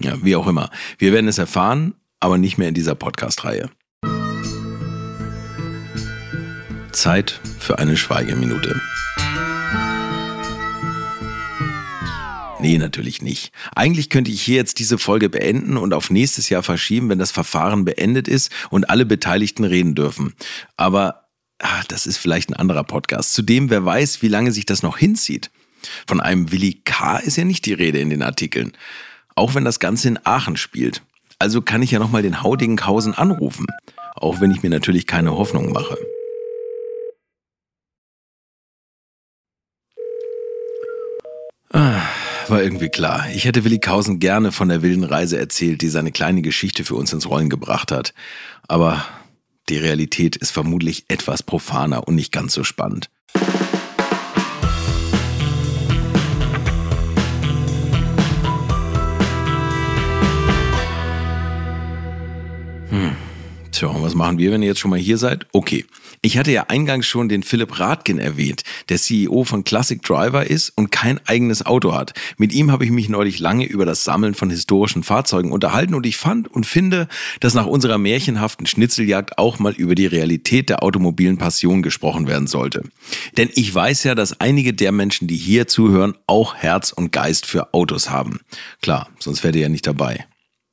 Ja, 0.00 0.16
wie 0.22 0.34
auch 0.34 0.46
immer. 0.46 0.70
Wir 0.98 1.12
werden 1.12 1.28
es 1.28 1.36
erfahren, 1.36 1.94
aber 2.20 2.38
nicht 2.38 2.56
mehr 2.56 2.68
in 2.68 2.74
dieser 2.74 2.94
Podcast-Reihe. 2.94 3.70
Zeit 6.92 7.40
für 7.58 7.78
eine 7.78 7.96
Schweigeminute. 7.96 8.80
Nee, 12.60 12.78
natürlich 12.78 13.22
nicht. 13.22 13.52
Eigentlich 13.74 14.10
könnte 14.10 14.30
ich 14.30 14.42
hier 14.42 14.56
jetzt 14.56 14.78
diese 14.78 14.98
Folge 14.98 15.28
beenden 15.28 15.76
und 15.76 15.94
auf 15.94 16.10
nächstes 16.10 16.48
Jahr 16.48 16.62
verschieben, 16.62 17.08
wenn 17.08 17.18
das 17.18 17.30
Verfahren 17.30 17.84
beendet 17.84 18.28
ist 18.28 18.50
und 18.70 18.90
alle 18.90 19.06
Beteiligten 19.06 19.64
reden 19.64 19.94
dürfen. 19.94 20.34
Aber 20.76 21.28
ach, 21.58 21.84
das 21.84 22.06
ist 22.06 22.18
vielleicht 22.18 22.50
ein 22.50 22.56
anderer 22.56 22.84
Podcast. 22.84 23.34
Zudem, 23.34 23.70
wer 23.70 23.84
weiß, 23.84 24.22
wie 24.22 24.28
lange 24.28 24.52
sich 24.52 24.66
das 24.66 24.82
noch 24.82 24.98
hinzieht. 24.98 25.50
Von 26.06 26.20
einem 26.20 26.52
Willi 26.52 26.82
K. 26.84 27.18
ist 27.18 27.36
ja 27.36 27.44
nicht 27.44 27.64
die 27.64 27.72
Rede 27.72 27.98
in 27.98 28.10
den 28.10 28.22
Artikeln 28.22 28.72
auch 29.40 29.54
wenn 29.54 29.64
das 29.64 29.80
Ganze 29.80 30.06
in 30.06 30.18
Aachen 30.24 30.58
spielt. 30.58 31.00
Also 31.38 31.62
kann 31.62 31.82
ich 31.82 31.90
ja 31.90 31.98
nochmal 31.98 32.20
den 32.20 32.42
Haudingenhausen 32.42 33.14
anrufen, 33.14 33.66
auch 34.14 34.42
wenn 34.42 34.50
ich 34.50 34.62
mir 34.62 34.68
natürlich 34.68 35.06
keine 35.06 35.32
Hoffnung 35.32 35.72
mache. 35.72 35.96
Ah, 41.72 42.02
war 42.48 42.62
irgendwie 42.62 42.90
klar. 42.90 43.28
Ich 43.32 43.46
hätte 43.46 43.64
Willi 43.64 43.78
Kausen 43.78 44.18
gerne 44.18 44.52
von 44.52 44.68
der 44.68 44.82
wilden 44.82 45.04
Reise 45.04 45.38
erzählt, 45.38 45.80
die 45.80 45.88
seine 45.88 46.12
kleine 46.12 46.42
Geschichte 46.42 46.84
für 46.84 46.96
uns 46.96 47.10
ins 47.14 47.26
Rollen 47.26 47.48
gebracht 47.48 47.92
hat. 47.92 48.12
Aber 48.68 49.06
die 49.70 49.78
Realität 49.78 50.36
ist 50.36 50.50
vermutlich 50.50 51.06
etwas 51.08 51.42
profaner 51.42 52.06
und 52.06 52.14
nicht 52.14 52.32
ganz 52.32 52.52
so 52.52 52.62
spannend. 52.62 53.08
Tja, 63.80 63.88
und 63.88 64.02
was 64.02 64.14
machen 64.14 64.36
wir, 64.36 64.52
wenn 64.52 64.60
ihr 64.60 64.68
jetzt 64.68 64.80
schon 64.80 64.90
mal 64.90 64.98
hier 64.98 65.16
seid? 65.16 65.46
Okay. 65.52 65.86
Ich 66.20 66.36
hatte 66.36 66.52
ja 66.52 66.64
eingangs 66.68 67.06
schon 67.06 67.30
den 67.30 67.42
Philipp 67.42 67.80
Radkin 67.80 68.18
erwähnt, 68.18 68.62
der 68.90 68.98
CEO 68.98 69.44
von 69.44 69.64
Classic 69.64 70.02
Driver 70.02 70.46
ist 70.46 70.68
und 70.76 70.92
kein 70.92 71.18
eigenes 71.26 71.64
Auto 71.64 71.94
hat. 71.94 72.12
Mit 72.36 72.52
ihm 72.52 72.70
habe 72.70 72.84
ich 72.84 72.90
mich 72.90 73.08
neulich 73.08 73.38
lange 73.38 73.64
über 73.64 73.86
das 73.86 74.04
Sammeln 74.04 74.34
von 74.34 74.50
historischen 74.50 75.02
Fahrzeugen 75.02 75.50
unterhalten 75.50 75.94
und 75.94 76.04
ich 76.04 76.18
fand 76.18 76.46
und 76.48 76.66
finde, 76.66 77.08
dass 77.40 77.54
nach 77.54 77.64
unserer 77.64 77.96
märchenhaften 77.96 78.66
Schnitzeljagd 78.66 79.38
auch 79.38 79.58
mal 79.58 79.72
über 79.72 79.94
die 79.94 80.04
Realität 80.04 80.68
der 80.68 80.82
automobilen 80.82 81.38
Passion 81.38 81.80
gesprochen 81.80 82.26
werden 82.26 82.48
sollte. 82.48 82.82
Denn 83.38 83.48
ich 83.54 83.74
weiß 83.74 84.04
ja, 84.04 84.14
dass 84.14 84.42
einige 84.42 84.74
der 84.74 84.92
Menschen, 84.92 85.26
die 85.26 85.38
hier 85.38 85.68
zuhören, 85.68 86.18
auch 86.26 86.54
Herz 86.54 86.92
und 86.92 87.12
Geist 87.12 87.46
für 87.46 87.72
Autos 87.72 88.10
haben. 88.10 88.40
Klar, 88.82 89.08
sonst 89.18 89.42
wärt 89.42 89.56
ihr 89.56 89.62
ja 89.62 89.68
nicht 89.70 89.86
dabei. 89.86 90.26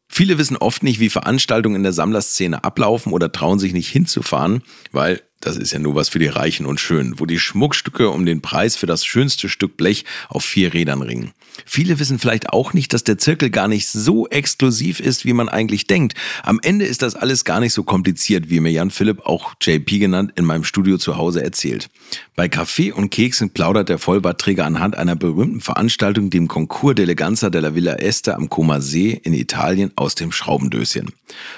Viele 0.10 0.38
wissen 0.38 0.58
oft 0.58 0.84
nicht, 0.84 1.00
wie 1.00 1.10
Veranstaltungen 1.10 1.76
in 1.76 1.84
der 1.84 1.94
Sammlerszene 1.94 2.64
ablaufen 2.64 3.12
oder 3.12 3.32
trauen 3.32 3.60
sich 3.60 3.74
nicht 3.74 3.90
hinzufahren, 3.90 4.64
weil 4.92 5.22
das 5.40 5.58
ist 5.58 5.72
ja 5.72 5.80
nur 5.80 5.96
was 5.96 6.10
für 6.10 6.20
die 6.20 6.28
Reichen 6.28 6.66
und 6.66 6.80
Schönen, 6.80 7.20
wo 7.20 7.26
die 7.26 7.40
Schmuckstücke 7.40 8.10
um 8.10 8.26
den 8.26 8.42
Preis 8.42 8.76
für 8.76 8.88
das 8.88 9.06
schönste 9.06 9.50
Stück 9.50 9.78
Blech 9.78 10.06
auf 10.30 10.44
vier 10.44 10.74
Rädern 10.74 11.02
ringen. 11.02 11.34
Viele 11.66 12.00
wissen 12.00 12.20
vielleicht 12.20 12.50
auch 12.50 12.74
nicht, 12.74 12.94
dass 12.94 13.04
der 13.04 13.18
Zirkel 13.18 13.50
gar 13.50 13.68
nicht 13.68 13.88
so 13.88 14.28
exklusiv 14.28 15.00
ist, 15.00 15.26
wie 15.26 15.34
man 15.34 15.50
eigentlich 15.50 15.88
denkt. 15.88 16.16
Am 16.44 16.60
Ende 16.62 16.86
ist 16.86 17.02
das 17.02 17.16
alles 17.16 17.46
gar 17.46 17.60
nicht 17.60 17.74
so 17.74 17.84
kompliziert, 17.84 18.50
wie 18.50 18.60
mir 18.60 18.72
Jan 18.72 18.92
Philipp, 18.92 19.26
auch 19.26 19.54
JP 19.62 20.00
genannt, 20.00 20.34
in 20.36 20.46
meinem 20.46 20.64
Studio 20.64 20.98
zu 20.98 21.18
Hause 21.18 21.44
erzählt. 21.44 21.90
Bei 22.36 22.48
Kaffee 22.48 22.92
und 22.92 23.10
Keksen 23.10 23.50
plaudert 23.50 23.90
der 23.90 23.98
Vollbartträger 23.98 24.66
anhand 24.66 24.98
einer 24.98 25.16
berühmten 25.16 25.62
Veranstaltung, 25.62 26.30
dem 26.30 26.48
Concours 26.48 26.96
d'Eleganza 26.96 27.50
della 27.50 27.74
Villa 27.76 27.96
Este 27.96 28.36
am 28.36 28.50
Como 28.50 28.80
See 28.80 29.20
in 29.24 29.34
Italien, 29.34 29.92
aus 29.96 30.16
dem 30.16 30.32
Schraubendöschen. 30.32 31.12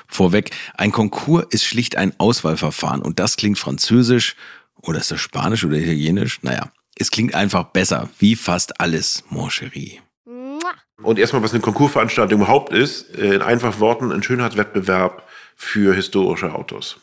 Vorweg, 0.07 0.51
ein 0.75 0.91
Konkurs 0.91 1.45
ist 1.49 1.65
schlicht 1.65 1.97
ein 1.97 2.13
Auswahlverfahren 2.17 3.01
und 3.01 3.19
das 3.19 3.37
klingt 3.37 3.59
französisch 3.59 4.35
oder 4.81 4.99
ist 4.99 5.11
das 5.11 5.19
Spanisch 5.19 5.63
oder 5.65 5.77
Italienisch? 5.77 6.39
Naja, 6.41 6.71
es 6.99 7.11
klingt 7.11 7.33
einfach 7.33 7.63
besser, 7.65 8.09
wie 8.19 8.35
fast 8.35 8.79
alles, 8.79 9.23
mon 9.29 9.49
chéri. 9.49 9.99
Und 11.01 11.17
erstmal, 11.17 11.41
was 11.41 11.53
eine 11.53 11.61
Konkursveranstaltung 11.61 12.41
überhaupt 12.41 12.73
ist, 12.73 13.17
äh, 13.17 13.35
in 13.35 13.41
einfachen 13.41 13.79
Worten 13.79 14.11
ein 14.11 14.21
Schönheitswettbewerb 14.21 15.23
für 15.55 15.95
historische 15.95 16.53
Autos. 16.53 16.97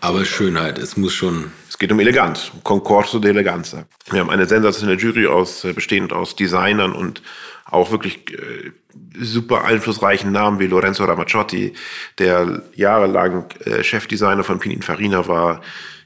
Aber 0.00 0.24
Schönheit, 0.24 0.78
es 0.78 0.96
muss 0.96 1.14
schon. 1.14 1.50
Es 1.68 1.78
geht 1.78 1.90
um 1.90 1.98
Eleganz, 1.98 2.52
Concorso 2.62 3.18
de 3.18 3.30
Eleganza. 3.30 3.86
Wir 4.10 4.20
haben 4.20 4.30
eine 4.30 4.46
sensationelle 4.46 4.98
Jury 4.98 5.26
aus, 5.26 5.64
äh, 5.64 5.72
bestehend 5.72 6.12
aus 6.12 6.36
Designern 6.36 6.92
und 6.92 7.22
auch 7.64 7.90
wirklich 7.90 8.30
äh, 8.30 8.72
super 9.18 9.64
einflussreichen 9.64 10.32
Namen 10.32 10.58
wie 10.58 10.66
Lorenzo 10.66 11.04
Ramaciotti, 11.04 11.72
der 12.18 12.62
jahrelang 12.74 13.46
äh, 13.64 13.82
Chefdesigner 13.82 14.44
von 14.44 14.58
Pininfarina 14.58 15.26
war, 15.28 15.62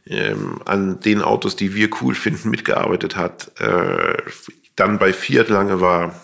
ähm, 0.06 0.61
an 0.64 1.00
den 1.00 1.23
Autos, 1.23 1.56
die 1.56 1.75
wir 1.75 1.88
cool 2.00 2.14
finden, 2.14 2.50
mitgearbeitet 2.50 3.16
hat. 3.16 3.52
Äh, 3.61 4.16
dann 4.76 4.99
bei 4.99 5.12
Fiat 5.12 5.49
lange 5.49 5.80
war 5.80 6.14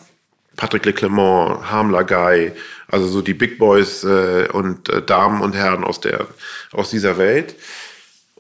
Patrick 0.56 0.86
Leclermont, 0.86 1.70
Harm 1.70 1.90
Lagai, 1.90 2.52
also 2.88 3.06
so 3.06 3.20
die 3.20 3.34
Big 3.34 3.58
Boys 3.58 4.04
äh, 4.04 4.48
und 4.52 4.88
äh, 4.88 5.02
Damen 5.02 5.42
und 5.42 5.54
Herren 5.54 5.84
aus, 5.84 6.00
der, 6.00 6.26
aus 6.72 6.90
dieser 6.90 7.18
Welt. 7.18 7.54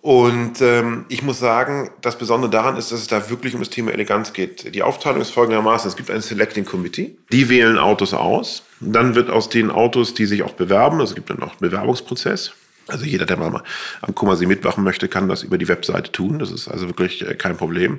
Und 0.06 0.60
ähm, 0.60 1.04
ich 1.08 1.24
muss 1.24 1.40
sagen, 1.40 1.90
das 2.00 2.16
Besondere 2.16 2.48
daran 2.48 2.76
ist, 2.76 2.92
dass 2.92 3.00
es 3.00 3.08
da 3.08 3.28
wirklich 3.28 3.54
um 3.54 3.60
das 3.60 3.70
Thema 3.70 3.90
Eleganz 3.90 4.32
geht. 4.32 4.72
Die 4.72 4.84
Aufteilung 4.84 5.20
ist 5.20 5.30
folgendermaßen: 5.30 5.88
Es 5.88 5.96
gibt 5.96 6.12
ein 6.12 6.20
Selecting 6.20 6.64
Committee, 6.64 7.16
die 7.32 7.48
wählen 7.48 7.76
Autos 7.76 8.14
aus. 8.14 8.62
Dann 8.78 9.16
wird 9.16 9.30
aus 9.30 9.48
den 9.48 9.68
Autos, 9.68 10.14
die 10.14 10.26
sich 10.26 10.44
auch 10.44 10.52
bewerben, 10.52 11.00
also 11.00 11.10
es 11.10 11.14
gibt 11.16 11.30
dann 11.30 11.42
auch 11.42 11.50
einen 11.50 11.58
Bewerbungsprozess. 11.58 12.52
Also 12.88 13.04
jeder, 13.04 13.26
der 13.26 13.36
mal 13.36 13.64
am 14.00 14.14
Kummersee 14.14 14.46
mitmachen 14.46 14.84
möchte, 14.84 15.08
kann 15.08 15.28
das 15.28 15.42
über 15.42 15.58
die 15.58 15.66
Webseite 15.66 16.12
tun. 16.12 16.38
Das 16.38 16.52
ist 16.52 16.68
also 16.68 16.86
wirklich 16.86 17.26
äh, 17.28 17.34
kein 17.34 17.56
Problem. 17.56 17.98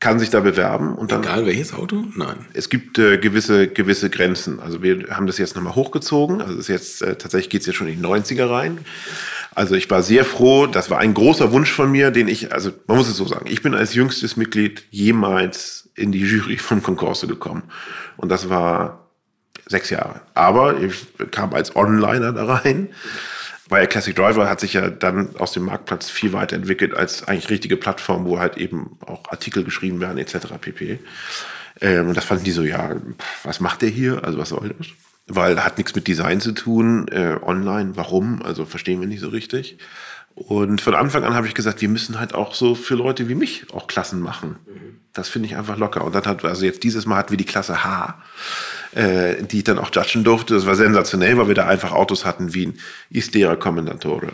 Kann 0.00 0.18
sich 0.18 0.28
da 0.28 0.40
bewerben 0.40 0.94
und 0.96 1.12
dann. 1.12 1.22
Egal 1.22 1.46
welches 1.46 1.72
Auto? 1.72 2.04
Nein. 2.14 2.44
Es 2.52 2.68
gibt 2.68 2.98
äh, 2.98 3.16
gewisse, 3.16 3.68
gewisse 3.68 4.10
Grenzen. 4.10 4.60
Also 4.60 4.82
wir 4.82 5.08
haben 5.08 5.26
das 5.26 5.38
jetzt 5.38 5.56
nochmal 5.56 5.74
hochgezogen. 5.74 6.42
Also 6.42 6.58
ist 6.58 6.68
jetzt, 6.68 7.00
äh, 7.00 7.16
tatsächlich 7.16 7.48
geht's 7.48 7.64
jetzt 7.64 7.76
schon 7.76 7.88
in 7.88 8.02
die 8.02 8.06
90er 8.06 8.50
rein. 8.50 8.78
Also 9.58 9.74
ich 9.74 9.90
war 9.90 10.04
sehr 10.04 10.24
froh, 10.24 10.68
das 10.68 10.88
war 10.88 11.00
ein 11.00 11.14
großer 11.14 11.50
Wunsch 11.50 11.72
von 11.72 11.90
mir, 11.90 12.12
den 12.12 12.28
ich, 12.28 12.52
also 12.52 12.70
man 12.86 12.96
muss 12.96 13.08
es 13.08 13.16
so 13.16 13.26
sagen, 13.26 13.46
ich 13.48 13.60
bin 13.60 13.74
als 13.74 13.92
jüngstes 13.92 14.36
Mitglied 14.36 14.84
jemals 14.92 15.90
in 15.96 16.12
die 16.12 16.20
Jury 16.20 16.58
von 16.58 16.80
Concorso 16.80 17.26
gekommen. 17.26 17.64
Und 18.16 18.28
das 18.28 18.48
war 18.48 19.08
sechs 19.66 19.90
Jahre. 19.90 20.20
Aber 20.34 20.80
ich 20.80 21.08
kam 21.32 21.54
als 21.54 21.74
Onliner 21.74 22.32
da 22.32 22.44
rein. 22.44 22.90
Weil 23.68 23.88
Classic 23.88 24.14
Driver 24.14 24.48
hat 24.48 24.60
sich 24.60 24.74
ja 24.74 24.90
dann 24.90 25.34
aus 25.38 25.50
dem 25.50 25.64
Marktplatz 25.64 26.08
viel 26.08 26.32
weiterentwickelt 26.32 26.94
als 26.94 27.26
eigentlich 27.26 27.50
richtige 27.50 27.76
Plattform, 27.76 28.26
wo 28.26 28.38
halt 28.38 28.58
eben 28.58 28.96
auch 29.04 29.24
Artikel 29.28 29.64
geschrieben 29.64 30.00
werden 30.00 30.18
etc. 30.18 30.36
pp. 30.60 31.00
Ähm, 31.80 32.10
und 32.10 32.16
das 32.16 32.24
fanden 32.24 32.44
die 32.44 32.52
so, 32.52 32.62
ja, 32.62 32.94
was 33.42 33.58
macht 33.58 33.82
der 33.82 33.88
hier? 33.88 34.22
Also 34.22 34.38
was 34.38 34.50
soll 34.50 34.72
das? 34.78 34.86
Weil 35.28 35.62
hat 35.62 35.78
nichts 35.78 35.94
mit 35.94 36.08
Design 36.08 36.40
zu 36.40 36.52
tun, 36.52 37.06
äh, 37.08 37.36
online, 37.42 37.92
warum, 37.94 38.42
also 38.42 38.64
verstehen 38.64 39.00
wir 39.00 39.06
nicht 39.06 39.20
so 39.20 39.28
richtig. 39.28 39.78
Und 40.34 40.80
von 40.80 40.94
Anfang 40.94 41.24
an 41.24 41.34
habe 41.34 41.48
ich 41.48 41.54
gesagt, 41.54 41.80
wir 41.80 41.88
müssen 41.88 42.20
halt 42.20 42.34
auch 42.34 42.54
so 42.54 42.74
für 42.74 42.94
Leute 42.94 43.28
wie 43.28 43.34
mich 43.34 43.66
auch 43.72 43.88
Klassen 43.88 44.20
machen. 44.20 44.56
Das 45.12 45.28
finde 45.28 45.48
ich 45.48 45.56
einfach 45.56 45.76
locker. 45.76 46.04
Und 46.04 46.14
dann 46.14 46.24
hat, 46.24 46.44
also 46.44 46.64
jetzt 46.64 46.84
dieses 46.84 47.06
Mal 47.06 47.16
hatten 47.16 47.30
wir 47.30 47.36
die 47.36 47.44
Klasse 47.44 47.82
H, 47.82 48.22
äh, 48.94 49.42
die 49.42 49.58
ich 49.58 49.64
dann 49.64 49.80
auch 49.80 49.90
judgen 49.92 50.22
durfte. 50.22 50.54
Das 50.54 50.64
war 50.64 50.76
sensationell, 50.76 51.36
weil 51.38 51.48
wir 51.48 51.56
da 51.56 51.66
einfach 51.66 51.90
Autos 51.90 52.24
hatten 52.24 52.54
wie 52.54 52.66
ein 52.66 52.78
Istera 53.10 53.56
Commendatore, 53.56 54.32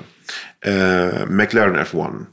äh, 0.61 1.25
McLaren 1.25 1.77
F1, 1.77 2.27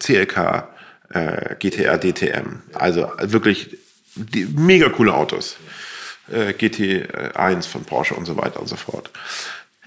CLK, 0.00 0.68
äh, 1.10 1.54
GTR 1.60 1.98
DTM. 1.98 2.62
Also 2.74 3.08
wirklich 3.22 3.76
die, 4.16 4.46
mega 4.46 4.88
coole 4.88 5.14
Autos. 5.14 5.58
Äh, 6.30 6.50
GT1 6.50 7.66
von 7.66 7.84
Porsche 7.84 8.14
und 8.14 8.26
so 8.26 8.36
weiter 8.36 8.60
und 8.60 8.68
so 8.68 8.76
fort. 8.76 9.10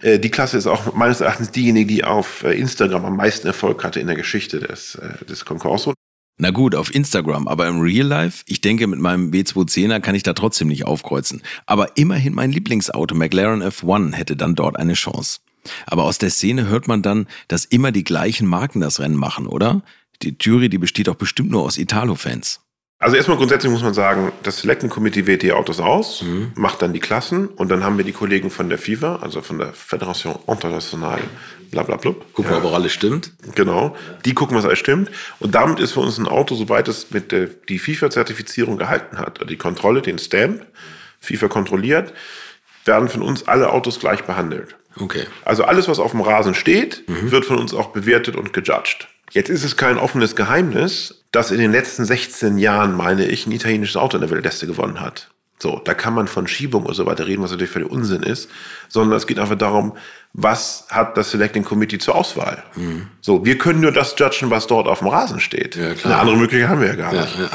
Äh, 0.01 0.20
die 0.20 0.32
Klasse 0.32 0.58
ist 0.58 0.68
auch 0.68 0.94
meines 0.94 1.22
Erachtens 1.22 1.51
diejenige, 1.51 1.88
die 1.88 2.04
auf 2.04 2.44
äh, 2.44 2.54
Instagram 2.54 3.06
am 3.06 3.15
meisten 3.15 3.48
Erfolg 3.48 3.84
hatte 3.84 4.00
in 4.00 4.08
der 4.08 4.15
Geschichte 4.15 4.60
des, 4.60 4.96
äh, 4.96 5.25
des 5.25 5.46
Concorso. 5.46 5.94
Na 6.38 6.51
gut, 6.51 6.75
auf 6.75 6.94
Instagram, 6.94 7.48
aber 7.48 7.65
im 7.68 7.80
Real 7.80 8.06
Life, 8.06 8.44
ich 8.48 8.60
denke, 8.60 8.88
mit 8.88 9.00
meinem 9.00 9.32
B210er 9.32 10.01
kann 10.01 10.15
ich 10.15 10.24
da 10.24 10.34
trotzdem 10.34 10.68
nicht 10.68 10.86
aufkreuzen. 10.86 11.42
Aber 11.65 11.96
immerhin 11.96 12.34
mein 12.34 12.51
Lieblingsauto, 12.51 13.15
McLaren 13.15 13.63
F1, 13.63 14.13
hätte 14.13 14.36
dann 14.36 14.54
dort 14.54 14.75
eine 14.77 14.96
Chance. 14.96 15.39
Aber 15.88 16.04
aus 16.04 16.18
der 16.18 16.30
Szene 16.30 16.68
hört 16.68 16.89
man 16.89 17.01
dann, 17.01 17.27
dass 17.48 17.63
immer 17.63 17.94
die 17.94 18.04
gleichen 18.04 18.48
Marken 18.48 18.82
das 18.82 19.00
Rennen 19.00 19.15
machen, 19.15 19.48
oder? 19.48 19.82
Die 20.22 20.36
Jury, 20.39 20.68
die 20.68 20.77
besteht 20.77 21.08
doch 21.08 21.15
bestimmt 21.15 21.51
nur 21.51 21.63
aus 21.63 21.77
Italo-Fans. 21.77 22.64
Also 22.98 23.18
erstmal 23.18 23.38
grundsätzlich 23.38 23.72
muss 23.72 23.84
man 23.84 23.94
sagen, 23.94 24.32
das 24.44 24.60
Selecting 24.60 24.90
Committee 24.90 25.28
wählt 25.28 25.44
die 25.44 25.52
Autos 25.52 25.80
aus, 25.82 26.22
mhm. 26.22 26.54
macht 26.56 26.82
dann 26.82 26.94
die 26.94 27.02
Klassen 27.02 27.50
und 27.50 27.70
dann 27.70 27.84
haben 27.84 27.98
wir 27.98 28.06
die 28.06 28.14
Kollegen 28.14 28.50
von 28.50 28.70
der 28.70 28.78
FIFA, 28.78 29.18
also 29.18 29.42
von 29.42 29.58
der 29.58 29.74
Fédération 29.74 30.40
Internationale, 30.48 31.24
bla 31.72 31.84
bla 31.84 31.98
bla. 31.98 32.16
Gucken, 32.34 32.52
ja. 32.52 32.64
ob 32.64 32.74
alles 32.74 32.94
stimmt. 32.94 33.34
Genau, 33.54 33.96
die 34.24 34.34
gucken, 34.34 34.56
was 34.56 34.64
alles 34.64 34.80
stimmt. 34.80 35.12
Und 35.40 35.56
damit 35.56 35.82
ist 35.82 35.92
für 35.92 36.00
uns 36.00 36.18
ein 36.18 36.28
Auto, 36.28 36.56
sobald 36.56 36.88
es 36.88 37.12
mit 37.12 37.34
der 37.34 37.48
die 37.48 37.80
FIFA-Zertifizierung 37.80 38.78
gehalten 38.78 39.20
hat, 39.20 39.40
also 39.40 39.50
die 39.50 39.58
Kontrolle, 39.58 40.02
den 40.02 40.18
Stamp, 40.18 40.66
FIFA 41.20 41.50
kontrolliert, 41.50 42.14
werden 42.86 43.10
von 43.10 43.22
uns 43.22 43.46
alle 43.46 43.72
Autos 43.72 44.00
gleich 44.00 44.24
behandelt. 44.24 44.78
Okay. 44.98 45.25
Also 45.44 45.66
alles, 45.66 45.90
was 45.90 46.00
auf 46.00 46.12
dem 46.12 46.22
Rasen 46.22 46.56
steht, 46.56 47.04
mhm. 47.10 47.32
wird 47.32 47.44
von 47.44 47.60
uns 47.60 47.74
auch 47.74 47.90
bewertet 47.90 48.38
und 48.38 48.54
gejudged. 48.54 49.10
Jetzt 49.32 49.50
ist 49.50 49.63
es 49.63 49.75
kein 49.75 49.98
offenes 49.98 50.36
Geheimnis, 50.36 51.24
dass 51.32 51.51
in 51.51 51.58
den 51.58 51.72
letzten 51.72 52.05
16 52.05 52.58
Jahren, 52.58 52.96
meine 52.96 53.25
ich, 53.25 53.48
ein 53.48 53.51
italienisches 53.51 53.98
Auto 53.98 54.17
in 54.17 54.22
der 54.22 54.29
Weltliste 54.29 54.67
gewonnen 54.67 55.01
hat. 55.01 55.29
So, 55.58 55.82
da 55.84 55.94
kann 55.94 56.13
man 56.13 56.27
von 56.27 56.48
Schiebung 56.48 56.86
und 56.86 56.94
so 56.96 57.05
weiter 57.05 57.27
reden, 57.27 57.41
was 57.41 57.51
natürlich 57.51 57.72
völlig 57.72 57.89
Unsinn 57.89 58.24
ist, 58.24 58.50
sondern 58.89 59.17
es 59.17 59.25
geht 59.25 59.39
einfach 59.39 59.58
darum, 59.58 59.96
was 60.34 60.86
hat 60.89 61.15
das 61.17 61.32
Selecting 61.32 61.63
Committee 61.63 61.98
zur 61.98 62.15
Auswahl? 62.15 62.62
Mhm. 62.75 63.08
So, 63.22 63.46
wir 63.46 63.58
können 63.58 63.79
nur 63.79 63.94
das 63.94 64.15
judgen, 64.17 64.50
was 64.50 64.67
dort 64.67 64.88
auf 64.88 65.00
dem 65.00 65.08
Rasen 65.08 65.39
steht. 65.39 65.77
Ja, 65.77 65.91
Eine 66.03 66.17
andere 66.17 66.38
Möglichkeit 66.38 66.70
haben 66.70 66.82
wir 66.82 66.89
ja 66.89 66.96
gar 66.96 67.13
nicht. 67.13 67.38
Ja, 67.38 67.44
ja. 67.46 67.50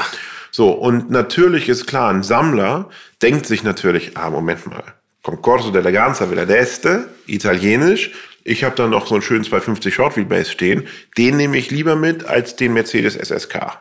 So, 0.49 0.71
und 0.71 1.11
natürlich 1.11 1.69
ist 1.69 1.85
klar, 1.85 2.09
ein 2.09 2.23
Sammler 2.23 2.89
denkt 3.21 3.45
sich 3.45 3.63
natürlich, 3.63 4.17
ah, 4.17 4.29
Moment 4.31 4.65
mal, 4.67 4.83
Concorso 5.21 5.69
d'Eleganza 5.71 6.29
Villa 6.29 6.45
d'Este, 6.45 7.05
italienisch, 7.27 8.11
ich 8.43 8.63
habe 8.63 8.75
dann 8.75 8.89
noch 8.89 9.07
so 9.07 9.15
einen 9.15 9.21
schönen 9.21 9.43
250 9.43 9.93
Short 9.93 10.17
Wheelbase 10.17 10.49
stehen. 10.49 10.87
Den 11.17 11.37
nehme 11.37 11.57
ich 11.57 11.69
lieber 11.69 11.95
mit 11.95 12.25
als 12.25 12.55
den 12.55 12.73
Mercedes 12.73 13.15
SSK. 13.15 13.79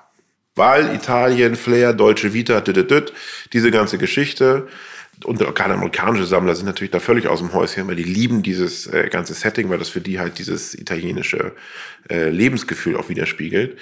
Weil 0.54 0.94
Italien, 0.94 1.56
Flair, 1.56 1.92
Deutsche 1.92 2.35
Vita, 2.35 2.61
düdüdüd, 2.61 3.12
diese 3.52 3.70
ganze 3.70 3.97
Geschichte. 3.97 4.68
Und 5.25 5.38
gerade 5.38 5.75
amerikanische 5.75 6.26
Sammler 6.26 6.54
sind 6.54 6.66
natürlich 6.66 6.90
da 6.90 7.00
völlig 7.00 7.26
aus 7.26 7.40
dem 7.40 7.52
Häuschen, 7.52 7.88
weil 7.88 7.97
die 7.97 8.04
lieben 8.04 8.42
dieses 8.42 8.87
äh, 8.87 9.09
ganze 9.11 9.35
Setting, 9.35 9.68
weil 9.68 9.78
das 9.78 9.90
für 9.90 10.00
die 10.00 10.18
halt 10.18 10.38
dieses 10.38 10.75
italienische 10.75 11.52
äh, 12.11 12.30
Lebensgefühl 12.30 12.97
auch 12.97 13.09
widerspiegelt. 13.09 13.78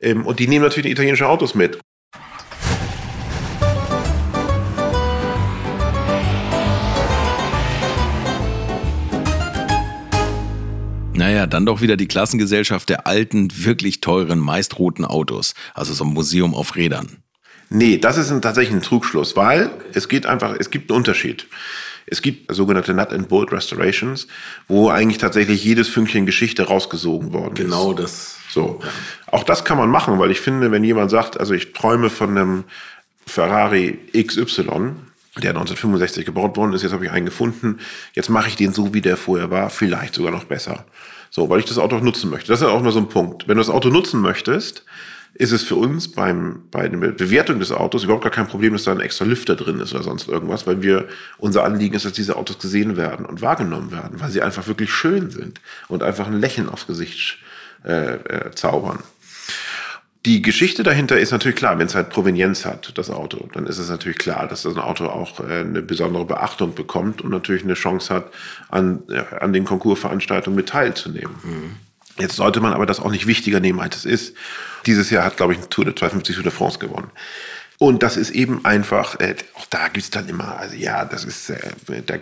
Ähm, 0.00 0.26
und 0.26 0.38
die 0.38 0.48
nehmen 0.48 0.64
natürlich 0.64 0.92
italienische 0.92 1.28
Autos 1.28 1.54
mit. 1.54 1.78
Naja, 11.22 11.46
dann 11.46 11.64
doch 11.64 11.80
wieder 11.80 11.96
die 11.96 12.08
Klassengesellschaft 12.08 12.88
der 12.88 13.06
alten, 13.06 13.48
wirklich 13.64 14.00
teuren, 14.00 14.40
meist 14.40 14.80
roten 14.80 15.04
Autos. 15.04 15.54
Also 15.72 15.94
so 15.94 16.02
ein 16.02 16.12
Museum 16.12 16.52
auf 16.52 16.74
Rädern. 16.74 17.18
Nee, 17.70 17.98
das 17.98 18.16
ist 18.16 18.32
ein, 18.32 18.42
tatsächlich 18.42 18.74
ein 18.74 18.82
Trugschluss, 18.82 19.36
weil 19.36 19.70
es 19.94 20.08
geht 20.08 20.26
einfach, 20.26 20.56
es 20.58 20.70
gibt 20.70 20.90
einen 20.90 20.96
Unterschied. 20.96 21.46
Es 22.06 22.22
gibt 22.22 22.52
sogenannte 22.52 22.92
Nut 22.92 23.12
and 23.12 23.28
Bolt 23.28 23.52
Restorations, 23.52 24.26
wo 24.66 24.90
eigentlich 24.90 25.18
tatsächlich 25.18 25.62
jedes 25.62 25.86
Fünkchen 25.86 26.26
Geschichte 26.26 26.64
rausgesogen 26.64 27.32
worden 27.32 27.52
ist. 27.52 27.62
Genau 27.62 27.92
das. 27.92 28.38
So. 28.50 28.80
Ja. 28.82 28.88
Auch 29.28 29.44
das 29.44 29.64
kann 29.64 29.78
man 29.78 29.90
machen, 29.90 30.18
weil 30.18 30.32
ich 30.32 30.40
finde, 30.40 30.72
wenn 30.72 30.82
jemand 30.82 31.12
sagt, 31.12 31.38
also 31.38 31.54
ich 31.54 31.72
träume 31.72 32.10
von 32.10 32.30
einem 32.30 32.64
Ferrari 33.28 33.96
XY, 34.12 34.96
der 35.36 35.50
1965 35.50 36.26
gebaut 36.26 36.56
worden 36.56 36.74
ist. 36.74 36.82
Jetzt 36.82 36.92
habe 36.92 37.06
ich 37.06 37.10
einen 37.10 37.26
gefunden. 37.26 37.78
Jetzt 38.12 38.28
mache 38.28 38.48
ich 38.48 38.56
den 38.56 38.72
so, 38.72 38.92
wie 38.92 39.00
der 39.00 39.16
vorher 39.16 39.50
war, 39.50 39.70
vielleicht 39.70 40.14
sogar 40.14 40.30
noch 40.30 40.44
besser. 40.44 40.84
So, 41.30 41.48
weil 41.48 41.60
ich 41.60 41.64
das 41.64 41.78
Auto 41.78 41.96
auch 41.96 42.02
nutzen 42.02 42.28
möchte. 42.28 42.48
Das 42.48 42.60
ist 42.60 42.66
auch 42.66 42.82
nur 42.82 42.92
so 42.92 42.98
ein 42.98 43.08
Punkt. 43.08 43.48
Wenn 43.48 43.56
du 43.56 43.62
das 43.62 43.70
Auto 43.70 43.88
nutzen 43.88 44.20
möchtest, 44.20 44.84
ist 45.34 45.52
es 45.52 45.62
für 45.62 45.76
uns 45.76 46.12
beim, 46.12 46.64
bei 46.70 46.86
der 46.88 46.98
Bewertung 47.12 47.58
des 47.58 47.72
Autos 47.72 48.04
überhaupt 48.04 48.24
gar 48.24 48.32
kein 48.32 48.48
Problem, 48.48 48.74
dass 48.74 48.84
da 48.84 48.92
ein 48.92 49.00
extra 49.00 49.24
Lüfter 49.24 49.56
drin 49.56 49.80
ist 49.80 49.94
oder 49.94 50.02
sonst 50.02 50.28
irgendwas, 50.28 50.66
weil 50.66 50.82
wir, 50.82 51.08
unser 51.38 51.64
Anliegen 51.64 51.94
ist, 51.94 52.04
dass 52.04 52.12
diese 52.12 52.36
Autos 52.36 52.58
gesehen 52.58 52.98
werden 52.98 53.24
und 53.24 53.40
wahrgenommen 53.40 53.90
werden, 53.92 54.20
weil 54.20 54.30
sie 54.30 54.42
einfach 54.42 54.66
wirklich 54.66 54.92
schön 54.92 55.30
sind 55.30 55.60
und 55.88 56.02
einfach 56.02 56.26
ein 56.26 56.38
Lächeln 56.38 56.68
aufs 56.68 56.86
Gesicht 56.86 57.38
äh, 57.84 58.16
äh, 58.16 58.50
zaubern. 58.54 58.98
Die 60.24 60.40
Geschichte 60.40 60.84
dahinter 60.84 61.18
ist 61.18 61.32
natürlich 61.32 61.56
klar, 61.56 61.78
wenn 61.78 61.86
es 61.86 61.96
halt 61.96 62.10
Provenienz 62.10 62.64
hat, 62.64 62.96
das 62.96 63.10
Auto, 63.10 63.48
dann 63.54 63.66
ist 63.66 63.78
es 63.78 63.88
natürlich 63.88 64.18
klar, 64.18 64.46
dass 64.46 64.62
das 64.62 64.76
Auto 64.76 65.06
auch 65.06 65.40
äh, 65.40 65.60
eine 65.60 65.82
besondere 65.82 66.24
Beachtung 66.24 66.74
bekommt 66.74 67.22
und 67.22 67.30
natürlich 67.30 67.64
eine 67.64 67.74
Chance 67.74 68.14
hat, 68.14 68.26
an, 68.68 69.02
an 69.40 69.52
den 69.52 69.64
Konkursveranstaltungen 69.64 70.56
mit 70.56 70.68
teilzunehmen. 70.68 71.34
Mhm. 71.42 71.76
Jetzt 72.18 72.36
sollte 72.36 72.60
man 72.60 72.72
aber 72.72 72.86
das 72.86 73.00
auch 73.00 73.10
nicht 73.10 73.26
wichtiger 73.26 73.58
nehmen, 73.58 73.80
als 73.80 73.96
es 73.96 74.04
ist. 74.04 74.36
Dieses 74.86 75.10
Jahr 75.10 75.24
hat, 75.24 75.36
glaube 75.36 75.54
ich, 75.54 75.58
ein 75.58 75.70
Tour 75.70 75.86
de 75.86 75.94
250 75.94 76.36
Tour 76.36 76.44
de 76.44 76.52
France 76.52 76.78
gewonnen. 76.78 77.10
Und 77.82 78.04
das 78.04 78.16
ist 78.16 78.30
eben 78.30 78.64
einfach, 78.64 79.18
äh, 79.18 79.34
auch 79.54 79.66
da 79.66 79.88
gibt 79.88 80.04
es 80.04 80.10
dann 80.10 80.28
immer, 80.28 80.56
also 80.56 80.76
ja, 80.76 81.04
das 81.04 81.24
ist, 81.24 81.50
äh, 81.50 81.58
da, 82.06 82.14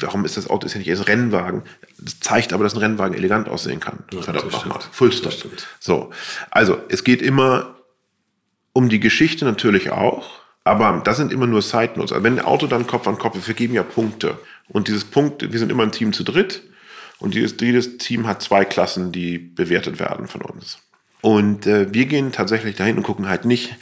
warum 0.00 0.24
ist 0.24 0.36
das 0.36 0.50
Auto, 0.50 0.66
ist 0.66 0.72
ja 0.72 0.80
nicht 0.80 0.88
erst 0.88 1.06
Rennwagen. 1.06 1.62
Das 1.98 2.18
zeigt 2.18 2.52
aber, 2.52 2.64
dass 2.64 2.74
ein 2.74 2.80
Rennwagen 2.80 3.16
elegant 3.16 3.48
aussehen 3.48 3.78
kann. 3.78 4.00
Ja, 4.12 4.22
Verdammt 4.22 4.50
nochmal. 4.50 4.80
Fullstop. 4.90 5.32
So. 5.78 6.10
Also, 6.50 6.78
es 6.88 7.04
geht 7.04 7.22
immer 7.22 7.76
um 8.72 8.88
die 8.88 8.98
Geschichte 8.98 9.44
natürlich 9.44 9.92
auch, 9.92 10.40
aber 10.64 11.00
das 11.04 11.18
sind 11.18 11.32
immer 11.32 11.46
nur 11.46 11.62
Side 11.62 11.92
Notes. 11.94 12.10
Also, 12.10 12.24
wenn 12.24 12.40
ein 12.40 12.44
Auto 12.44 12.66
dann 12.66 12.88
Kopf 12.88 13.06
an 13.06 13.16
Kopf 13.16 13.36
ist, 13.36 13.46
wir 13.46 13.54
geben 13.54 13.74
ja 13.74 13.84
Punkte. 13.84 14.36
Und 14.66 14.88
dieses 14.88 15.04
Punkt, 15.04 15.52
wir 15.52 15.58
sind 15.60 15.70
immer 15.70 15.84
ein 15.84 15.92
Team 15.92 16.12
zu 16.12 16.24
dritt. 16.24 16.64
Und 17.20 17.36
jedes, 17.36 17.54
jedes 17.60 17.98
Team 17.98 18.26
hat 18.26 18.42
zwei 18.42 18.64
Klassen, 18.64 19.12
die 19.12 19.38
bewertet 19.38 20.00
werden 20.00 20.26
von 20.26 20.42
uns. 20.42 20.78
Und 21.20 21.68
äh, 21.68 21.94
wir 21.94 22.06
gehen 22.06 22.32
tatsächlich 22.32 22.74
dahin 22.74 22.96
und 22.96 23.04
gucken 23.04 23.28
halt 23.28 23.44
nicht, 23.44 23.76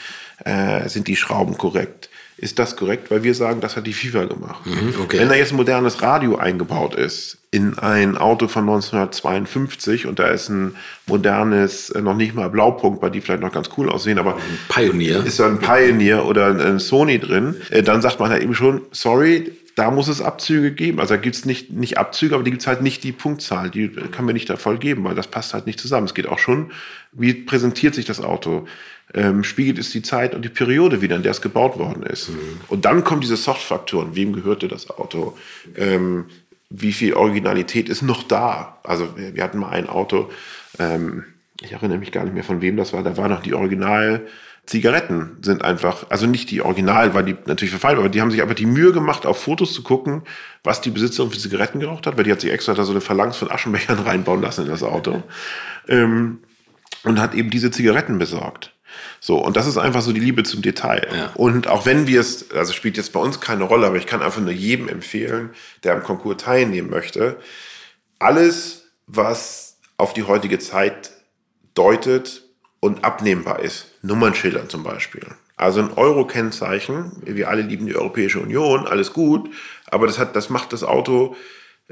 äh, 0.45 0.89
sind 0.89 1.09
die 1.09 1.17
Schrauben 1.17 1.57
korrekt? 1.59 2.09
Ist 2.39 2.59
das 2.59 2.77
korrekt? 2.77 3.11
Weil 3.11 3.23
wir 3.23 3.35
sagen, 3.35 3.61
das 3.61 3.77
hat 3.77 3.87
die 3.87 3.93
FIFA 3.93 4.25
gemacht. 4.25 4.67
Mhm, 4.67 4.95
okay. 5.01 5.21
Wenn 5.21 5.29
da 5.29 5.35
jetzt 5.35 5.53
ein 5.53 5.57
modernes 5.57 6.03
Radio 6.03 6.37
eingebaut 6.37 6.95
ist 6.95 7.39
in 7.53 7.79
ein 7.79 8.17
Auto 8.17 8.49
von 8.49 8.63
1952 8.63 10.07
und 10.07 10.19
da 10.19 10.29
ist 10.29 10.49
ein 10.49 10.75
modernes, 11.07 11.91
äh, 11.91 12.01
noch 12.01 12.17
nicht 12.17 12.35
mal 12.35 12.49
Blaupunkt, 12.49 13.01
bei 13.01 13.11
die 13.11 13.21
vielleicht 13.21 13.43
noch 13.43 13.53
ganz 13.53 13.69
cool 13.77 13.91
aussehen, 13.91 14.19
aber 14.19 14.37
ein 14.37 14.59
Pioneer. 14.69 15.25
ist 15.25 15.39
da 15.39 15.47
ein 15.47 15.59
Pioneer 15.59 16.25
oder 16.25 16.47
ein 16.47 16.79
Sony 16.79 17.19
drin, 17.19 17.57
äh, 17.71 17.83
dann 17.83 18.01
sagt 18.01 18.19
man 18.19 18.31
halt 18.31 18.43
eben 18.43 18.55
schon, 18.55 18.81
sorry, 18.91 19.53
da 19.75 19.91
muss 19.91 20.09
es 20.09 20.21
Abzüge 20.21 20.73
geben. 20.73 21.01
Also 21.01 21.15
da 21.15 21.21
gibt 21.21 21.37
es 21.37 21.45
nicht, 21.45 21.71
nicht 21.71 21.99
Abzüge, 21.99 22.35
aber 22.35 22.45
die 22.45 22.51
gibt 22.51 22.63
es 22.63 22.67
halt 22.67 22.83
nicht 22.83 23.05
die 23.05 23.13
Punktzahl. 23.13 23.71
Die 23.71 23.89
kann 23.89 24.25
mir 24.25 24.33
nicht 24.35 24.51
da 24.51 24.57
voll 24.57 24.79
geben, 24.79 25.05
weil 25.05 25.15
das 25.15 25.29
passt 25.29 25.55
halt 25.55 25.67
nicht 25.67 25.81
zusammen. 25.81 26.07
Es 26.07 26.15
geht 26.15 26.27
auch 26.27 26.39
schon, 26.39 26.73
wie 27.13 27.33
präsentiert 27.33 27.95
sich 27.95 28.05
das 28.05 28.21
Auto? 28.21 28.67
ähm, 29.15 29.45
spiegelt 29.45 29.79
es 29.79 29.91
die 29.91 30.03
Zeit 30.03 30.35
und 30.35 30.45
die 30.45 30.49
Periode 30.49 31.03
wieder, 31.03 31.17
in 31.17 31.23
der 31.23 31.33
es 31.33 31.43
gebaut 31.43 31.79
worden 31.79 32.03
ist. 32.03 32.31
Mhm. 32.31 32.61
Und 32.69 32.85
dann 32.85 33.05
kommen 33.05 33.21
diese 33.21 33.37
Soft-Faktoren. 33.37 34.15
Wem 34.15 34.33
gehörte 34.33 34.69
das 34.69 34.91
Auto? 34.91 35.37
Ähm, 35.77 36.27
wie 36.71 36.93
viel 36.93 37.15
Originalität 37.15 37.89
ist 37.89 38.03
noch 38.03 38.23
da? 38.23 38.79
Also 38.83 39.17
wir, 39.17 39.35
wir 39.35 39.43
hatten 39.43 39.59
mal 39.59 39.71
ein 39.71 39.89
Auto, 39.89 40.31
ähm, 40.79 41.25
ich 41.61 41.73
erinnere 41.73 41.99
mich 41.99 42.13
gar 42.13 42.25
nicht 42.25 42.35
mehr 42.35 42.45
von 42.45 42.63
wem 42.63 42.77
das 42.77 42.93
war, 42.93 43.03
da 43.03 43.17
war 43.17 43.29
noch 43.29 43.43
die 43.43 43.55
Original- 43.55 44.27
Zigaretten 44.73 45.37
sind 45.43 45.63
einfach, 45.63 46.07
also 46.09 46.27
nicht 46.27 46.51
die 46.51 46.63
Original, 46.63 47.13
weil 47.13 47.25
die 47.25 47.37
natürlich 47.45 47.73
verfallen, 47.73 47.99
aber 47.99 48.09
die 48.09 48.23
haben 48.23 48.31
sich 48.31 48.41
einfach 48.41 48.55
die 48.55 48.65
Mühe 48.65 48.93
gemacht, 48.93 49.27
auf 49.27 49.43
Fotos 49.43 49.75
zu 49.75 49.83
gucken, 49.83 50.23
was 50.65 50.81
die 50.81 50.89
Besitzerin 50.89 51.31
für 51.31 51.37
Zigaretten 51.37 51.79
geraucht 51.79 52.07
hat, 52.07 52.17
weil 52.17 52.25
die 52.25 52.33
hat 52.33 52.41
sich 52.41 52.51
extra 52.51 52.73
da 52.73 52.85
so 52.85 52.93
eine 52.93 53.03
Phalanx 53.03 53.37
von 53.37 53.51
Aschenbechern 53.51 53.99
reinbauen 54.07 54.41
lassen 54.41 54.63
in 54.65 54.71
das 54.71 54.83
Auto. 54.83 55.23
Ähm, 55.89 56.39
und 57.05 57.21
hat 57.21 57.35
eben 57.35 57.51
diese 57.51 57.71
Zigaretten 57.71 58.17
besorgt. 58.17 58.73
So, 59.21 59.45
und 59.45 59.59
das 59.59 59.67
ist 59.67 59.77
einfach 59.77 60.01
so 60.01 60.13
die 60.13 60.21
Liebe 60.21 60.43
zum 60.43 60.63
Detail. 60.63 61.07
Ja. 61.15 61.33
Und 61.35 61.69
auch 61.69 61.85
wenn 61.85 62.07
wir 62.07 62.21
es, 62.21 62.51
also 62.53 62.73
spielt 62.73 62.97
jetzt 62.97 63.13
bei 63.13 63.21
uns 63.21 63.41
keine 63.41 63.65
Rolle, 63.65 63.87
aber 63.87 63.97
ich 63.97 64.07
kann 64.07 64.23
einfach 64.23 64.41
nur 64.41 64.53
jedem 64.53 64.89
empfehlen, 64.89 65.51
der 65.85 65.93
am 65.93 66.03
Konkurs 66.03 66.43
teilnehmen 66.43 66.89
möchte, 66.89 67.37
alles, 68.19 68.87
was 69.07 69.77
auf 69.99 70.15
die 70.15 70.23
heutige 70.23 70.59
Zeit 70.59 71.11
deutet 71.75 72.45
und 72.83 73.05
abnehmbar 73.05 73.61
ist, 73.61 73.87
Nummernschildern 74.03 74.69
zum 74.69 74.83
Beispiel. 74.83 75.25
Also 75.57 75.81
ein 75.81 75.93
Euro-Kennzeichen, 75.95 77.13
wir 77.25 77.49
alle 77.49 77.63
lieben 77.63 77.87
die 77.87 77.95
Europäische 77.95 78.41
Union, 78.41 78.89
alles 78.89 79.13
gut, 79.13 79.49
aber 79.87 80.09
das, 80.09 80.19
hat, 80.19 80.35
das 80.35 80.51
macht 80.51 80.73
das 80.73 80.83
Auto 80.83 81.37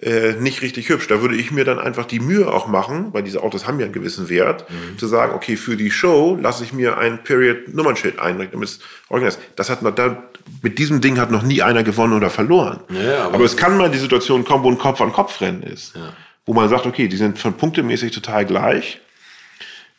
äh, 0.03 0.33
nicht 0.33 0.63
richtig 0.63 0.89
hübsch. 0.89 1.07
Da 1.07 1.23
würde 1.23 1.37
ich 1.37 1.53
mir 1.53 1.65
dann 1.65 1.79
einfach 1.79 2.07
die 2.07 2.19
Mühe 2.19 2.53
auch 2.53 2.67
machen, 2.67 3.13
weil 3.13 3.23
diese 3.23 3.45
Autos 3.45 3.69
haben 3.69 3.79
ja 3.79 3.85
einen 3.85 3.93
gewissen 3.93 4.29
Wert, 4.29 4.69
mhm. 4.69 4.99
zu 4.99 5.07
sagen, 5.07 5.33
okay, 5.33 5.57
für 5.57 5.77
die 5.77 5.93
Show 5.93 6.37
lasse 6.43 6.65
ich 6.65 6.73
mir 6.73 6.99
ein 6.99 7.23
Period-Nummernschild 7.23 8.19
einrichten, 8.19 8.55
damit 8.55 8.71
es 8.71 8.81
original 9.11 9.29
ist. 9.29 9.41
Das 9.55 9.71
hat 9.71 9.83
noch, 9.83 9.95
da, 9.95 10.25
mit 10.61 10.81
diesem 10.81 11.01
Ding 11.01 11.21
hat 11.21 11.31
noch 11.31 11.43
nie 11.45 11.63
einer 11.63 11.85
gewonnen 11.85 12.15
oder 12.15 12.31
verloren. 12.31 12.81
Ja, 12.89 13.27
aber, 13.27 13.37
aber 13.37 13.45
es 13.45 13.57
kann 13.57 13.77
mal 13.77 13.93
die 13.93 13.99
Situation 13.99 14.45
kommen, 14.45 14.65
wo 14.65 14.71
ein 14.73 14.79
Kopf-an-Kopf-Rennen 14.79 15.63
ist. 15.63 15.95
Ja. 15.95 16.15
Wo 16.47 16.53
man 16.53 16.69
sagt, 16.69 16.87
okay, 16.87 17.07
die 17.07 17.17
sind 17.17 17.39
von 17.39 17.53
punktemäßig 17.53 18.11
total 18.11 18.45
gleich. 18.45 19.01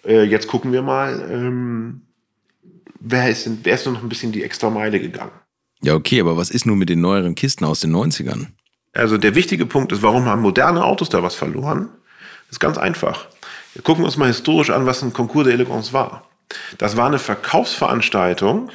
Äh, 0.06 0.24
jetzt 0.24 0.48
gucken 0.48 0.72
wir 0.72 0.82
mal, 0.82 1.28
ähm, 1.30 2.02
wer, 3.00 3.30
ist 3.30 3.46
denn, 3.46 3.60
wer 3.64 3.76
ist 3.76 3.86
noch 3.86 4.02
ein 4.02 4.10
bisschen 4.10 4.32
die 4.32 4.44
extra 4.44 4.70
Meile 4.70 5.00
gegangen. 5.00 5.32
Ja, 5.82 5.96
okay, 5.96 6.22
aber 6.22 6.38
was 6.38 6.52
ist 6.52 6.66
nun 6.66 6.78
mit 6.78 6.90
den 6.90 7.02
neueren 7.02 7.36
Kisten 7.36 7.66
aus 7.66 7.80
den 7.80 7.96
90ern? 7.96 8.48
Also 8.94 9.18
der 9.18 9.36
wichtige 9.36 9.66
Punkt 9.66 9.92
ist, 9.92 10.04
warum 10.04 10.26
haben 10.26 10.42
moderne 10.42 10.84
Autos 10.84 11.10
da 11.10 11.24
was 11.24 11.36
verloren? 11.36 11.90
Das 12.48 12.58
ist 12.58 12.60
ganz 12.60 12.78
einfach. 12.78 13.28
Wir 13.74 13.82
gucken 13.82 14.04
uns 14.04 14.18
mal 14.18 14.28
historisch 14.28 14.70
an, 14.70 14.86
was 14.86 15.02
ein 15.02 15.14
Concours 15.14 15.48
d'Elegance 15.48 15.94
war. 15.94 16.28
Das 16.78 16.98
war 16.98 17.08
eine 17.08 17.20
Verkaufsveranstaltung 17.20 18.70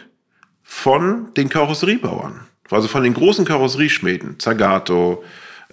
von 0.63 1.33
den 1.35 1.49
Karosseriebauern. 1.49 2.41
Also 2.71 2.89
von 2.89 3.05
den 3.05 3.15
großen 3.15 3.45
Karosserieschmieden. 3.45 4.41
Zagato, 4.41 5.23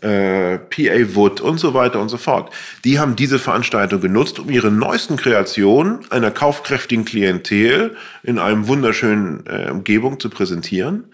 äh, 0.01 0.57
PA 0.57 1.15
Wood 1.15 1.41
und 1.41 1.57
so 1.57 1.73
weiter 1.73 1.99
und 1.99 2.09
so 2.09 2.17
fort. 2.17 2.53
Die 2.83 2.99
haben 2.99 3.15
diese 3.15 3.39
Veranstaltung 3.39 4.01
genutzt, 4.01 4.39
um 4.39 4.49
ihre 4.49 4.71
neuesten 4.71 5.17
Kreationen 5.17 5.99
einer 6.11 6.31
kaufkräftigen 6.31 7.05
Klientel 7.05 7.95
in 8.23 8.39
einem 8.39 8.67
wunderschönen 8.67 9.45
äh, 9.47 9.69
Umgebung 9.71 10.19
zu 10.19 10.29
präsentieren. 10.29 11.05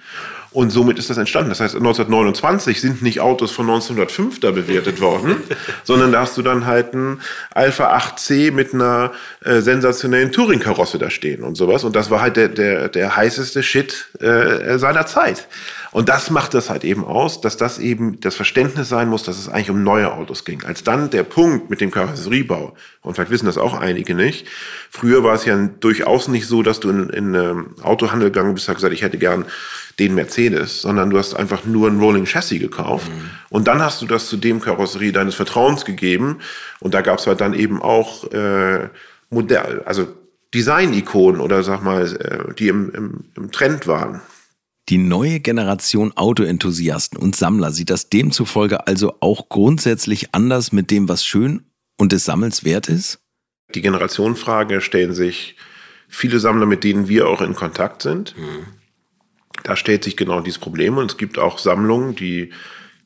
Und 0.52 0.72
somit 0.72 0.98
ist 0.98 1.12
das 1.12 1.18
entstanden. 1.18 1.50
Das 1.50 1.60
heißt, 1.60 1.76
1929 1.76 2.82
sind 2.82 3.04
nicht 3.04 3.20
Autos 3.20 3.52
von 3.52 3.70
1905 3.70 4.40
da 4.40 4.50
bewertet 4.50 5.00
worden, 5.00 5.36
sondern 5.84 6.12
da 6.12 6.22
hast 6.22 6.38
du 6.38 6.42
dann 6.42 6.66
halt 6.66 6.94
ein 6.94 7.22
Alpha 7.54 7.96
8C 7.96 8.52
mit 8.52 8.74
einer 8.74 9.12
äh, 9.46 9.62
sensationellen 9.62 10.32
Touring-Karosse 10.32 10.98
da 10.98 11.12
stehen 11.12 11.44
und 11.44 11.56
sowas. 11.56 11.84
Und 11.84 11.96
das 11.96 12.10
war 12.10 12.22
halt 12.22 12.36
der, 12.36 12.48
der, 12.50 12.90
der 12.90 13.16
heißeste 13.16 13.62
Shit 13.62 14.10
äh, 14.22 14.80
seiner 14.80 15.06
Zeit. 15.06 15.48
Und 15.92 16.10
das 16.10 16.30
macht 16.30 16.54
das 16.54 16.70
halt 16.70 16.84
eben 16.84 17.04
aus, 17.04 17.42
dass 17.42 17.58
das 17.58 17.80
eben 17.80 18.20
das 18.20 18.36
Verständnis 18.36 18.90
sein 18.90 19.10
muss, 19.10 19.24
dass 19.24 19.40
es 19.40 19.50
eigentlich 19.50 19.72
um 19.72 19.84
neue 19.84 20.12
Autos 20.14 20.46
ging. 20.46 20.64
Als 20.64 20.84
dann 20.84 21.10
der 21.10 21.24
Punkt 21.24 21.70
mit 21.70 21.82
dem 21.82 21.90
Karosseriebau, 21.90 22.76
und 23.10 23.16
vielleicht 23.16 23.32
wissen 23.32 23.48
das 23.48 23.58
auch 23.58 23.74
einige 23.74 24.14
nicht, 24.14 24.46
früher 24.92 25.24
war 25.24 25.34
es 25.34 25.44
ja 25.44 25.58
durchaus 25.80 26.28
nicht 26.28 26.46
so, 26.46 26.62
dass 26.62 26.80
du 26.80 26.92
in, 26.92 27.10
in 27.10 27.34
ähm, 27.34 27.76
Autohandel 27.82 28.30
gegangen 28.30 28.54
bist 28.54 28.70
und 28.70 28.76
gesagt, 28.76 28.94
ich 28.94 29.02
hätte 29.02 29.18
gern 29.18 29.46
den 29.98 30.14
Mercedes, 30.14 30.84
sondern 30.84 31.10
du 31.10 31.18
hast 31.18 31.34
einfach 31.34 31.66
nur 31.66 31.90
ein 31.90 32.00
Rolling 32.00 32.26
Chassis 32.26 32.60
gekauft. 32.60 33.10
Mhm. 33.10 33.32
Und 33.50 33.68
dann 33.68 33.82
hast 33.82 34.04
du 34.04 34.06
das 34.06 34.30
zu 34.30 34.38
dem 34.38 34.62
Karosserie 34.62 35.12
deines 35.12 35.34
Vertrauens 35.34 35.86
gegeben. 35.86 36.38
Und 36.80 36.94
da 36.94 37.02
gab 37.02 37.18
es 37.18 37.26
halt 37.26 37.42
dann 37.42 37.56
eben 37.56 37.82
auch 37.82 38.32
äh, 38.32 38.90
Modell, 39.32 39.82
also 39.86 40.08
Design-Ikonen 40.54 41.42
oder 41.42 41.64
sag 41.64 41.82
mal, 41.82 42.16
äh, 42.16 42.54
die 42.60 42.68
im, 42.68 42.92
im, 42.94 43.24
im 43.36 43.52
Trend 43.52 43.88
waren. 43.88 44.22
Die 44.90 45.00
neue 45.00 45.40
Generation 45.40 46.16
Autoenthusiasten 46.16 47.18
und 47.18 47.36
Sammler 47.36 47.72
sieht 47.72 47.90
das 47.90 48.10
demzufolge 48.10 48.86
also 48.86 49.16
auch 49.20 49.50
grundsätzlich 49.50 50.36
anders 50.36 50.72
mit 50.72 50.92
dem, 50.92 51.10
was 51.10 51.26
schön 51.26 51.64
und 52.00 52.12
des 52.12 52.26
Sammels 52.26 52.64
wert 52.64 52.90
ist? 52.90 53.20
Die 53.76 53.82
Generationenfrage 53.82 54.82
stellen 54.82 55.14
sich 55.14 55.56
viele 56.08 56.40
Sammler, 56.40 56.66
mit 56.66 56.84
denen 56.84 57.08
wir 57.08 57.28
auch 57.28 57.42
in 57.42 57.54
Kontakt 57.54 58.02
sind. 58.02 58.36
Mhm. 58.36 58.66
Da 59.64 59.76
stellt 59.76 60.04
sich 60.04 60.18
genau 60.18 60.42
dieses 60.42 60.60
Problem 60.60 60.98
und 60.98 61.12
es 61.12 61.18
gibt 61.18 61.38
auch 61.38 61.60
Sammlungen, 61.60 62.16
die 62.16 62.52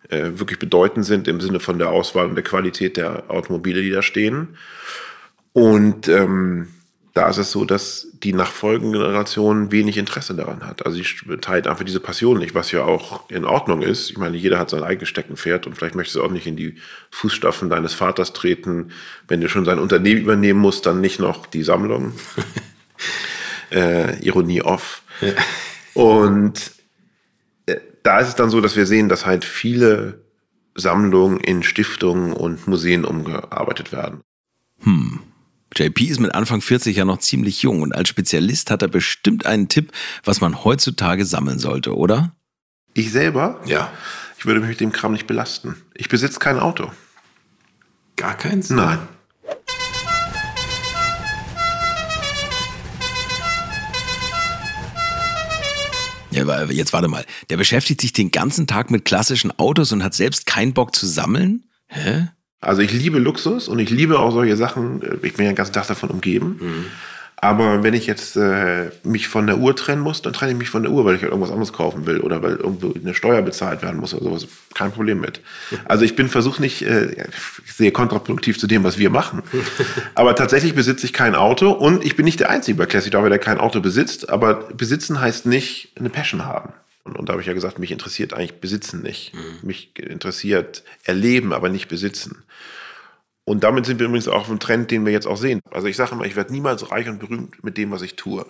äh, 0.10 0.32
wirklich 0.36 0.60
bedeutend 0.60 1.06
sind 1.06 1.27
im 1.27 1.41
Sinne 1.41 1.60
von 1.60 1.79
der 1.79 1.89
Auswahl 1.89 2.27
und 2.27 2.36
der 2.36 2.43
Qualität 2.43 2.95
der 2.95 3.29
Automobile, 3.29 3.82
die 3.82 3.89
da 3.89 4.01
stehen. 4.01 4.56
Und 5.51 6.08
ähm, 6.08 6.67
da 7.13 7.29
ist 7.29 7.38
es 7.38 7.51
so, 7.51 7.65
dass 7.65 8.08
die 8.23 8.33
nachfolgende 8.33 8.99
Generation 8.99 9.71
wenig 9.71 9.97
Interesse 9.97 10.33
daran 10.33 10.65
hat. 10.65 10.86
Also 10.86 10.97
ich 10.97 11.23
teilt 11.41 11.67
einfach 11.67 11.83
diese 11.83 11.99
Passion 11.99 12.39
nicht, 12.39 12.55
was 12.55 12.71
ja 12.71 12.83
auch 12.83 13.29
in 13.29 13.43
Ordnung 13.43 13.81
ist. 13.81 14.09
Ich 14.09 14.17
meine, 14.17 14.38
jeder 14.38 14.57
hat 14.57 14.69
sein 14.69 14.83
eigenes 14.83 15.09
Steckenpferd 15.09 15.67
und 15.67 15.75
vielleicht 15.75 15.95
möchtest 15.95 16.15
du 16.15 16.23
auch 16.23 16.31
nicht 16.31 16.47
in 16.47 16.55
die 16.55 16.75
Fußstapfen 17.12 17.69
deines 17.69 17.93
Vaters 17.93 18.31
treten. 18.31 18.91
Wenn 19.27 19.41
du 19.41 19.49
schon 19.49 19.65
sein 19.65 19.79
Unternehmen 19.79 20.21
übernehmen 20.21 20.59
musst, 20.59 20.86
dann 20.86 21.01
nicht 21.01 21.19
noch 21.19 21.45
die 21.45 21.63
Sammlung. 21.63 22.13
äh, 23.71 24.17
Ironie 24.25 24.62
off. 24.62 25.01
Ja. 25.19 25.33
Und 25.93 26.71
äh, 27.65 27.77
da 28.03 28.19
ist 28.19 28.29
es 28.29 28.36
dann 28.36 28.49
so, 28.49 28.62
dass 28.62 28.77
wir 28.77 28.86
sehen, 28.86 29.09
dass 29.09 29.25
halt 29.25 29.43
viele 29.43 30.21
Sammlungen 30.75 31.39
in 31.39 31.62
Stiftungen 31.62 32.31
und 32.31 32.67
Museen 32.67 33.03
umgearbeitet 33.03 33.91
werden. 33.91 34.21
Hm. 34.79 35.19
JP 35.75 36.01
ist 36.01 36.19
mit 36.19 36.33
Anfang 36.36 36.62
40 36.62 36.95
ja 36.95 37.05
noch 37.05 37.19
ziemlich 37.19 37.62
jung 37.62 37.81
und 37.81 37.93
als 37.93 38.09
Spezialist 38.09 38.69
hat 38.69 38.81
er 38.81 38.88
bestimmt 38.88 39.45
einen 39.45 39.69
Tipp, 39.69 39.91
was 40.23 40.41
man 40.41 40.63
heutzutage 40.63 41.25
sammeln 41.25 41.59
sollte, 41.59 41.95
oder? 41.95 42.36
Ich 42.93 43.12
selber? 43.12 43.62
Ja. 43.65 43.91
Ich 44.38 44.45
würde 44.45 44.59
mich 44.59 44.69
mit 44.69 44.81
dem 44.81 44.91
Kram 44.91 45.13
nicht 45.13 45.25
belasten. 45.25 45.75
Ich 45.95 46.09
besitze 46.09 46.39
kein 46.39 46.59
Auto. 46.59 46.91
Gar 48.15 48.38
keins? 48.38 48.69
Nein. 48.69 48.99
Ja, 56.29 56.63
jetzt 56.65 56.93
warte 56.93 57.07
mal. 57.07 57.25
Der 57.49 57.57
beschäftigt 57.57 58.01
sich 58.01 58.12
den 58.12 58.31
ganzen 58.31 58.65
Tag 58.65 58.89
mit 58.91 59.05
klassischen 59.05 59.51
Autos 59.59 59.91
und 59.91 60.03
hat 60.03 60.13
selbst 60.13 60.45
keinen 60.45 60.73
Bock 60.73 60.95
zu 60.95 61.05
sammeln? 61.05 61.65
Hä? 61.88 62.27
Also 62.63 62.82
ich 62.82 62.91
liebe 62.91 63.19
Luxus 63.19 63.67
und 63.67 63.80
ich 63.80 63.89
liebe 63.89 64.19
auch 64.19 64.32
solche 64.32 64.58
Sachen. 64.58 65.02
Ich 65.21 65.34
bin 65.34 65.45
ja 65.45 65.52
den 65.52 65.56
ganzen 65.56 65.73
Tag 65.73 65.88
davon 65.88 66.10
umgeben. 66.10 66.58
Mhm. 66.60 66.86
Aber 67.43 67.84
wenn 67.84 67.93
ich 67.93 68.08
jetzt 68.08 68.38
äh, 68.38 68.89
mich 69.04 69.28
von 69.28 69.47
der 69.47 69.58
Uhr 69.58 69.76
trennen 69.76 70.02
muss, 70.02 70.21
dann 70.21 70.32
trenne 70.32 70.54
ich 70.54 70.58
mich 70.58 70.69
von 70.69 70.84
der 70.84 70.93
Uhr, 70.93 71.04
weil 71.04 71.15
ich 71.15 71.21
halt 71.21 71.34
irgendwas 71.34 71.52
anderes 71.52 71.73
kaufen 71.73 72.06
will 72.06 72.21
oder 72.21 72.41
weil 72.41 72.56
irgendwo 72.56 72.93
eine 72.93 73.13
Steuer 73.13 73.41
bezahlt 73.41 73.82
werden 73.82 73.99
muss 73.99 74.13
oder 74.13 74.23
sowas. 74.23 74.47
Kein 74.73 74.93
Problem 74.93 75.19
mit. 75.19 75.41
Also 75.86 76.06
ich 76.06 76.15
bin 76.15 76.30
versucht 76.30 76.62
nicht 76.62 76.84
äh, 76.84 77.28
sehr 77.65 77.91
kontraproduktiv 77.91 78.58
zu 78.58 78.65
dem, 78.65 78.86
was 78.86 78.97
wir 78.97 79.10
machen. 79.10 79.43
Aber 80.15 80.36
tatsächlich 80.36 80.73
besitze 80.73 81.06
ich 81.06 81.12
kein 81.12 81.36
Auto 81.36 81.71
und 81.71 82.06
ich 82.06 82.15
bin 82.15 82.23
nicht 82.23 82.39
der 82.39 82.49
Einzige 82.49 82.78
bei 82.78 82.86
Classic 82.86 83.12
Dauer, 83.12 83.28
der 83.28 83.39
kein 83.39 83.60
Auto 83.60 83.82
besitzt. 83.82 84.30
Aber 84.30 84.69
besitzen 84.78 85.19
heißt 85.19 85.45
nicht 85.45 85.91
eine 85.99 86.10
Passion 86.10 86.45
haben. 86.45 86.69
Und, 87.04 87.18
und 87.18 87.28
da 87.28 87.34
habe 87.34 87.42
ich 87.42 87.48
ja 87.48 87.54
gesagt, 87.54 87.80
mich 87.80 87.92
interessiert 87.92 88.34
eigentlich 88.34 88.60
Besitzen 88.60 89.02
nicht. 89.02 89.34
Mhm. 89.34 89.68
Mich 89.68 89.98
interessiert 90.00 90.84
Erleben, 91.04 91.54
aber 91.54 91.70
nicht 91.70 91.88
Besitzen. 91.88 92.44
Und 93.46 93.63
damit 93.63 93.86
sind 93.86 94.00
wir 94.00 94.08
übrigens 94.08 94.28
auch 94.28 94.42
auf 94.42 94.50
einem 94.50 94.60
Trend, 94.60 94.89
den 94.89 95.06
wir 95.06 95.12
jetzt 95.12 95.28
auch 95.28 95.38
sehen. 95.38 95.60
Also 95.70 95.88
ich 95.88 95.98
sage 95.98 96.13
immer, 96.13 96.26
ich 96.26 96.36
werde 96.36 96.54
niemals 96.54 96.92
reich 96.92 97.10
und 97.10 97.20
berühmt 97.20 97.63
mit 97.63 97.78
dem, 97.78 97.92
was 97.92 98.02
ich 98.02 98.16
tue. 98.16 98.46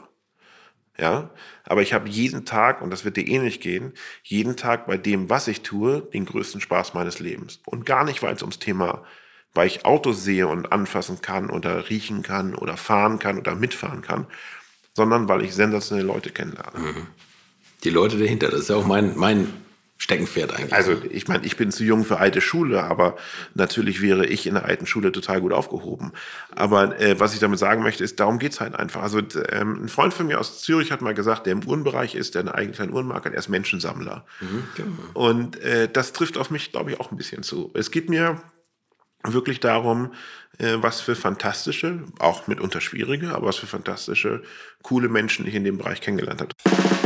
Ja, 1.00 1.32
aber 1.64 1.82
ich 1.82 1.94
habe 1.94 2.08
jeden 2.08 2.46
Tag, 2.46 2.84
und 2.84 2.92
das 2.92 3.04
wird 3.04 3.18
dir 3.18 3.28
ähnlich 3.28 3.60
gehen, 3.60 3.94
jeden 4.22 4.56
Tag 4.56 4.86
bei 4.86 4.96
dem, 4.96 5.28
was 5.28 5.48
ich 5.48 5.62
tue, 5.62 6.02
den 6.14 6.26
größten 6.26 6.62
Spaß 6.62 6.94
meines 6.94 7.20
Lebens. 7.20 7.62
Und 7.66 7.88
gar 7.88 8.04
nicht, 8.04 8.22
weil 8.22 8.36
es 8.36 8.44
ums 8.44 8.60
Thema, 8.60 9.04
weil 9.56 9.66
ich 9.66 9.86
Autos 9.86 10.24
sehe 10.24 10.48
und 10.48 10.72
anfassen 10.72 11.22
kann 11.22 11.50
oder 11.50 11.90
riechen 11.90 12.22
kann 12.22 12.54
oder 12.54 12.78
fahren 12.78 13.18
kann 13.18 13.40
oder 13.40 13.56
mitfahren 13.56 14.04
kann, 14.04 14.28
sondern 14.94 15.28
weil 15.28 15.44
ich 15.44 15.56
sensationelle 15.56 16.06
Leute 16.06 16.30
kennenlerne. 16.30 16.80
Mhm 16.80 17.08
die 17.84 17.90
Leute 17.90 18.18
dahinter. 18.18 18.50
Das 18.50 18.62
ist 18.62 18.70
ja 18.70 18.76
auch 18.76 18.86
mein, 18.86 19.18
mein 19.18 19.48
Steckenpferd 19.98 20.54
eigentlich. 20.54 20.74
Also 20.74 20.98
ich 21.12 21.28
meine, 21.28 21.46
ich 21.46 21.56
bin 21.56 21.72
zu 21.72 21.84
jung 21.84 22.04
für 22.04 22.18
alte 22.18 22.42
Schule, 22.42 22.84
aber 22.84 23.16
natürlich 23.54 24.02
wäre 24.02 24.26
ich 24.26 24.48
in 24.48 24.56
der 24.56 24.66
alten 24.66 24.86
Schule 24.86 25.12
total 25.12 25.40
gut 25.40 25.54
aufgehoben. 25.54 26.12
Aber 26.54 27.00
äh, 27.00 27.20
was 27.20 27.34
ich 27.34 27.40
damit 27.40 27.60
sagen 27.60 27.84
möchte, 27.84 28.04
ist, 28.04 28.20
darum 28.20 28.38
geht's 28.38 28.60
halt 28.60 28.76
einfach. 28.76 29.02
Also 29.02 29.20
ähm, 29.50 29.86
ein 29.86 29.90
Freund 29.90 30.14
von 30.14 30.28
mir 30.28 30.40
aus 30.40 30.62
Zürich 30.62 30.92
hat 30.92 31.02
mal 31.02 31.14
gesagt, 31.14 31.46
der 31.46 31.54
im 31.54 31.66
Uhrenbereich 31.66 32.16
ist, 32.16 32.36
der 32.36 32.42
eine 32.42 32.54
eigene 32.54 32.76
kleine 32.76 32.92
Uhrenmarke 32.92 33.30
hat, 33.30 33.34
er 33.34 33.40
ist 33.40 33.50
Menschensammler. 33.50 34.26
Mhm, 34.42 34.64
genau. 34.76 34.92
Und 35.14 35.62
äh, 35.62 35.88
das 35.92 36.12
trifft 36.12 36.38
auf 36.38 36.50
mich, 36.50 36.72
glaube 36.72 36.92
ich, 36.92 37.00
auch 37.00 37.12
ein 37.12 37.18
bisschen 37.18 37.44
zu. 37.44 37.72
Es 37.74 37.90
geht 37.90 38.10
mir 38.10 38.42
wirklich 39.26 39.62
darum, 39.62 40.12
äh, 40.58 40.76
was 40.78 41.00
für 41.00 41.16
fantastische, 41.16 42.04
auch 42.20 42.48
mitunter 42.48 42.82
schwierige, 42.82 43.34
aber 43.34 43.48
was 43.48 43.56
für 43.56 43.68
fantastische, 43.68 44.44
coole 44.82 45.08
Menschen 45.08 45.48
ich 45.48 45.56
in 45.56 45.64
dem 45.64 45.78
Bereich 45.78 46.02
kennengelernt 46.02 46.42
habe. 46.42 47.03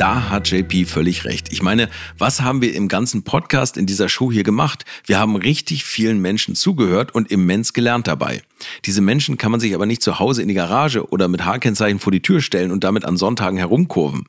Da 0.00 0.30
hat 0.30 0.50
JP 0.50 0.86
völlig 0.86 1.26
recht. 1.26 1.52
Ich 1.52 1.60
meine, 1.60 1.90
was 2.16 2.40
haben 2.40 2.62
wir 2.62 2.74
im 2.74 2.88
ganzen 2.88 3.22
Podcast 3.22 3.76
in 3.76 3.84
dieser 3.84 4.08
Show 4.08 4.32
hier 4.32 4.44
gemacht? 4.44 4.86
Wir 5.04 5.18
haben 5.18 5.36
richtig 5.36 5.84
vielen 5.84 6.22
Menschen 6.22 6.54
zugehört 6.54 7.14
und 7.14 7.30
immens 7.30 7.74
gelernt 7.74 8.06
dabei. 8.06 8.40
Diese 8.86 9.02
Menschen 9.02 9.36
kann 9.36 9.50
man 9.50 9.60
sich 9.60 9.74
aber 9.74 9.84
nicht 9.84 10.00
zu 10.00 10.18
Hause 10.18 10.40
in 10.40 10.48
die 10.48 10.54
Garage 10.54 11.06
oder 11.10 11.28
mit 11.28 11.44
Haarkennzeichen 11.44 11.98
vor 11.98 12.12
die 12.12 12.22
Tür 12.22 12.40
stellen 12.40 12.70
und 12.70 12.82
damit 12.82 13.04
an 13.04 13.18
Sonntagen 13.18 13.58
herumkurven. 13.58 14.24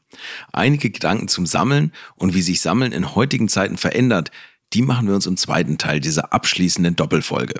Einige 0.51 0.89
Gedanken 0.89 1.29
zum 1.29 1.45
Sammeln 1.45 1.93
und 2.17 2.33
wie 2.33 2.41
sich 2.41 2.59
Sammeln 2.59 2.91
in 2.91 3.15
heutigen 3.15 3.47
Zeiten 3.47 3.77
verändert, 3.77 4.29
die 4.73 4.81
machen 4.81 5.07
wir 5.07 5.15
uns 5.15 5.25
im 5.25 5.37
zweiten 5.37 5.77
Teil 5.77 6.01
dieser 6.01 6.33
abschließenden 6.33 6.97
Doppelfolge. 6.97 7.55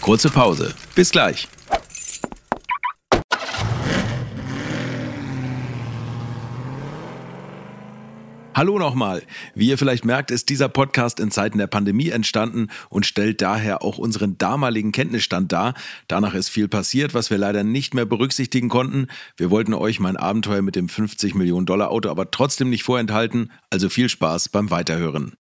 Kurze 0.00 0.28
Pause. 0.28 0.74
Bis 0.96 1.12
gleich. 1.12 1.46
Hallo 8.58 8.76
nochmal. 8.76 9.22
Wie 9.54 9.68
ihr 9.68 9.78
vielleicht 9.78 10.04
merkt, 10.04 10.32
ist 10.32 10.48
dieser 10.48 10.68
Podcast 10.68 11.20
in 11.20 11.30
Zeiten 11.30 11.58
der 11.58 11.68
Pandemie 11.68 12.08
entstanden 12.08 12.66
und 12.88 13.06
stellt 13.06 13.40
daher 13.40 13.84
auch 13.84 13.98
unseren 13.98 14.36
damaligen 14.36 14.90
Kenntnisstand 14.90 15.52
dar. 15.52 15.74
Danach 16.08 16.34
ist 16.34 16.48
viel 16.48 16.66
passiert, 16.66 17.14
was 17.14 17.30
wir 17.30 17.38
leider 17.38 17.62
nicht 17.62 17.94
mehr 17.94 18.04
berücksichtigen 18.04 18.68
konnten. 18.68 19.06
Wir 19.36 19.52
wollten 19.52 19.74
euch 19.74 20.00
mein 20.00 20.16
Abenteuer 20.16 20.62
mit 20.62 20.74
dem 20.74 20.88
50 20.88 21.36
Millionen 21.36 21.66
Dollar 21.66 21.92
Auto 21.92 22.10
aber 22.10 22.32
trotzdem 22.32 22.68
nicht 22.68 22.82
vorenthalten. 22.82 23.52
Also 23.70 23.88
viel 23.88 24.08
Spaß 24.08 24.48
beim 24.48 24.72
Weiterhören. 24.72 25.38